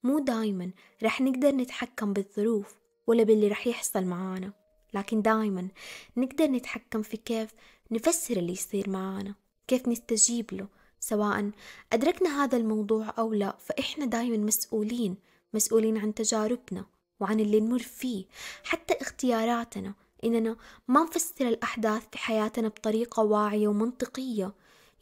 مو 0.03 0.19
دايما 0.19 0.71
رح 1.03 1.21
نقدر 1.21 1.51
نتحكم 1.55 2.13
بالظروف 2.13 2.75
ولا 3.07 3.23
باللي 3.23 3.49
رح 3.49 3.67
يحصل 3.67 4.05
معانا 4.05 4.53
لكن 4.95 5.23
دايما 5.23 5.69
نقدر 6.17 6.47
نتحكم 6.47 7.03
في 7.03 7.17
كيف 7.17 7.51
نفسر 7.91 8.37
اللي 8.37 8.53
يصير 8.53 8.91
معانا 8.91 9.35
كيف 9.69 9.89
نستجيب 9.89 10.53
له 10.53 10.69
سواء 11.01 11.51
أدركنا 11.93 12.45
هذا 12.45 12.57
الموضوع 12.57 13.15
أو 13.19 13.33
لا. 13.33 13.57
فإحنا 13.61 14.05
دايما 14.05 14.37
مسؤولين 14.37 15.17
مسؤولين 15.55 15.99
عن 15.99 16.15
تجاربنا 16.15 16.87
وعن 17.21 17.41
اللي 17.41 17.61
نمر 17.61 17.79
فيه 17.79 18.25
حتى 18.65 18.95
اختياراتنا. 19.01 19.95
إننا 20.25 20.57
ما 20.89 21.03
نفسر 21.03 21.49
الأحداث 21.49 22.03
في 22.13 22.19
حياتنا 22.19 22.69
بطريقة 22.69 23.23
واعية 23.23 23.69
ومنطقية. 23.69 24.55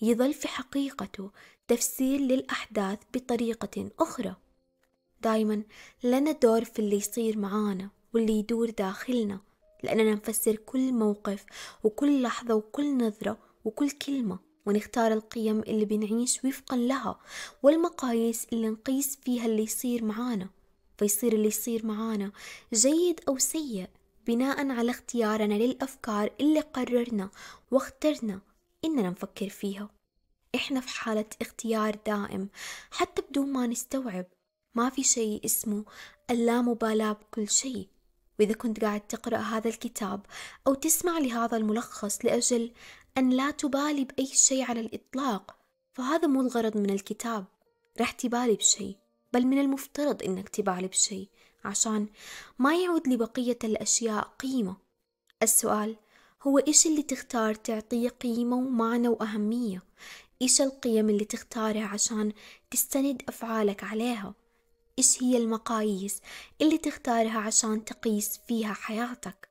يظل 0.03 0.35
في 0.35 0.49
حقيقته 0.49 1.31
تفسير 1.69 2.21
للأحداث 2.21 2.99
بطريقة 3.15 3.91
أخرى. 3.99 4.37
دايما 5.23 5.63
لنا 6.05 6.33
دور 6.33 6.65
في 6.65 6.79
اللي 6.79 6.97
يصير 6.97 7.39
معانا 7.39 7.91
واللي 8.15 8.33
يدور 8.39 8.71
داخلنا 8.71 9.41
لأننا 9.83 10.15
نفسر 10.15 10.57
كل 10.57 10.93
موقف 10.93 11.45
وكل 11.85 12.23
لحظة 12.23 12.55
وكل 12.55 12.97
نظرة 12.97 13.39
وكل 13.65 13.91
كلمة 13.91 14.39
ونختار 14.67 15.13
القيم 15.13 15.61
اللي 15.61 15.85
بنعيش 15.85 16.45
وفقا 16.45 16.77
لها 16.77 17.21
والمقاييس 17.63 18.47
اللي 18.53 18.69
نقيس 18.69 19.19
فيها 19.25 19.47
اللي 19.47 19.63
يصير 19.63 20.05
معانا. 20.05 20.49
فيصير 20.99 21.33
اللي 21.33 21.49
يصير 21.49 21.87
معانا 21.87 22.33
جيد 22.75 23.21
أو 23.29 23.39
سيء 23.39 23.89
بناء 24.27 24.71
على 24.71 24.91
اختيارنا 24.91 25.55
للأفكار 25.55 26.31
اللي 26.41 26.61
قررنا 26.61 27.31
واخترنا 27.71 28.41
إننا 28.85 29.11
نفكر 29.11 29.49
فيها. 29.49 29.91
إحنا 30.55 30.81
في 30.81 30.89
حالة 30.89 31.25
اختيار 31.43 31.95
دائم 32.07 32.49
حتى 32.91 33.23
بدون 33.23 33.53
ما 33.53 33.67
نستوعب. 33.67 34.27
ما 34.75 34.91
في 34.91 35.03
شيء 35.03 35.45
اسمه 35.45 35.85
اللامبالاة 36.31 37.13
بكل 37.13 37.49
شيء. 37.49 37.89
وإذا 38.39 38.55
كنت 38.55 38.81
قاعد 38.85 39.01
تقرأ 39.01 39.37
هذا 39.37 39.69
الكتاب 39.69 40.27
أو 40.67 40.75
تسمع 40.75 41.19
لهذا 41.19 41.57
الملخص 41.57 42.25
لأجل 42.25 42.73
أن 43.19 43.31
لا 43.31 43.51
تبالي 43.51 44.05
بأي 44.05 44.27
شيء 44.27 44.65
على 44.65 44.81
الإطلاق 44.81 45.57
فهذا 45.93 46.27
مو 46.27 46.41
الغرض 46.41 46.77
من 46.77 46.91
الكتاب. 46.91 47.45
رح 48.01 48.11
تبالي 48.11 48.55
بشيء 48.55 48.97
بل 49.33 49.47
من 49.47 49.59
المفترض 49.59 50.23
إنك 50.23 50.49
تبالي 50.49 50.89
بشيء. 50.89 51.29
عشان 51.65 52.09
ما 52.59 52.77
يعود 52.77 53.09
لبقية 53.09 53.59
الأشياء 53.65 54.25
قيمة. 54.25 54.77
السؤال 55.43 55.97
هو 56.43 56.59
إيش 56.59 56.87
اللي 56.87 57.03
تختار 57.03 57.55
تعطيه 57.55 58.09
قيمة 58.09 58.57
ومعنى 58.57 59.09
وأهمية؟ 59.09 59.83
إيش 60.43 60.61
القيم 60.61 61.11
اللي 61.11 61.25
تختارها 61.25 61.87
عشان 61.87 62.33
تستند 62.71 63.23
أفعالك 63.29 63.85
عليها؟ 63.85 64.35
إيش 64.99 65.23
هي 65.23 65.37
المقاييس 65.37 66.21
اللي 66.61 66.79
تختارها 66.79 67.39
عشان 67.39 67.85
تقيس 67.85 68.41
فيها 68.47 68.73
حياتك؟ 68.73 69.51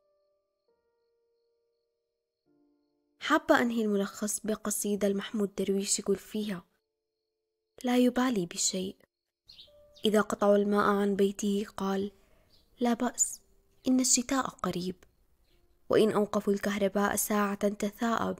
حابة 3.19 3.61
أنهي 3.61 3.81
الملخص 3.81 4.39
بقصيدة 4.39 5.07
المحمود 5.07 5.55
درويش 5.55 5.99
يقول 5.99 6.15
فيها 6.15 6.65
لا 7.83 7.97
يبالي 7.97 8.45
بشيء 8.45 8.95
إذا 10.05 10.21
قطعوا 10.21 10.55
الماء 10.55 10.85
عن 10.85 11.15
بيته 11.15 11.65
قال 11.77 12.11
لا 12.79 12.93
بأس 12.93 13.41
إن 13.87 13.99
الشتاء 13.99 14.47
قريب. 14.47 14.95
وإن 15.89 16.11
أوقفوا 16.11 16.53
الكهرباء 16.53 17.15
ساعة 17.15 17.67
تثاءب 17.67 18.39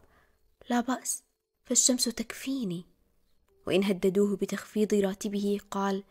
لا 0.70 0.80
بأس 0.80 1.24
فالشمس 1.66 2.04
تكفيني. 2.04 2.86
وإن 3.68 3.84
هددوه 3.84 4.36
بتخفيض 4.36 4.94
راتبه 4.94 5.60
قال 5.72 6.04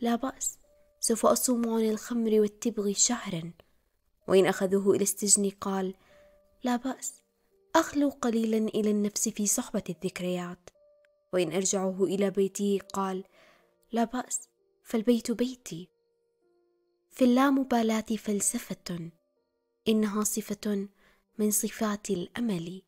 لا 0.00 0.16
بأس 0.16 0.58
سوف 1.00 1.26
أصوم 1.26 1.68
عن 1.68 1.90
الخمر 1.90 2.40
والتبغ 2.40 2.92
شهرا. 2.92 3.52
وإن 4.28 4.46
أخذوه 4.46 4.94
إلى 4.94 5.02
السجن 5.02 5.50
قال 5.50 5.94
لا 6.64 6.76
بأس 6.76 7.22
أخلو 7.76 8.08
قليلا 8.08 8.58
إلى 8.58 8.90
النفس 8.90 9.28
في 9.28 9.46
صحبة 9.46 9.84
الذكريات. 9.88 10.70
وإن 11.32 11.52
أرجعه 11.52 12.04
إلى 12.04 12.30
بيته 12.30 12.78
قال 12.92 13.24
لا 13.92 14.04
بأس 14.04 14.48
فالبيت 14.86 15.30
بيتي. 15.30 15.88
في 17.10 17.24
اللامبالاة 17.24 18.00
فلسفة 18.00 19.10
إنها 19.88 20.24
صفة 20.24 20.88
من 21.38 21.50
صفات 21.50 22.10
الأمل. 22.10 22.82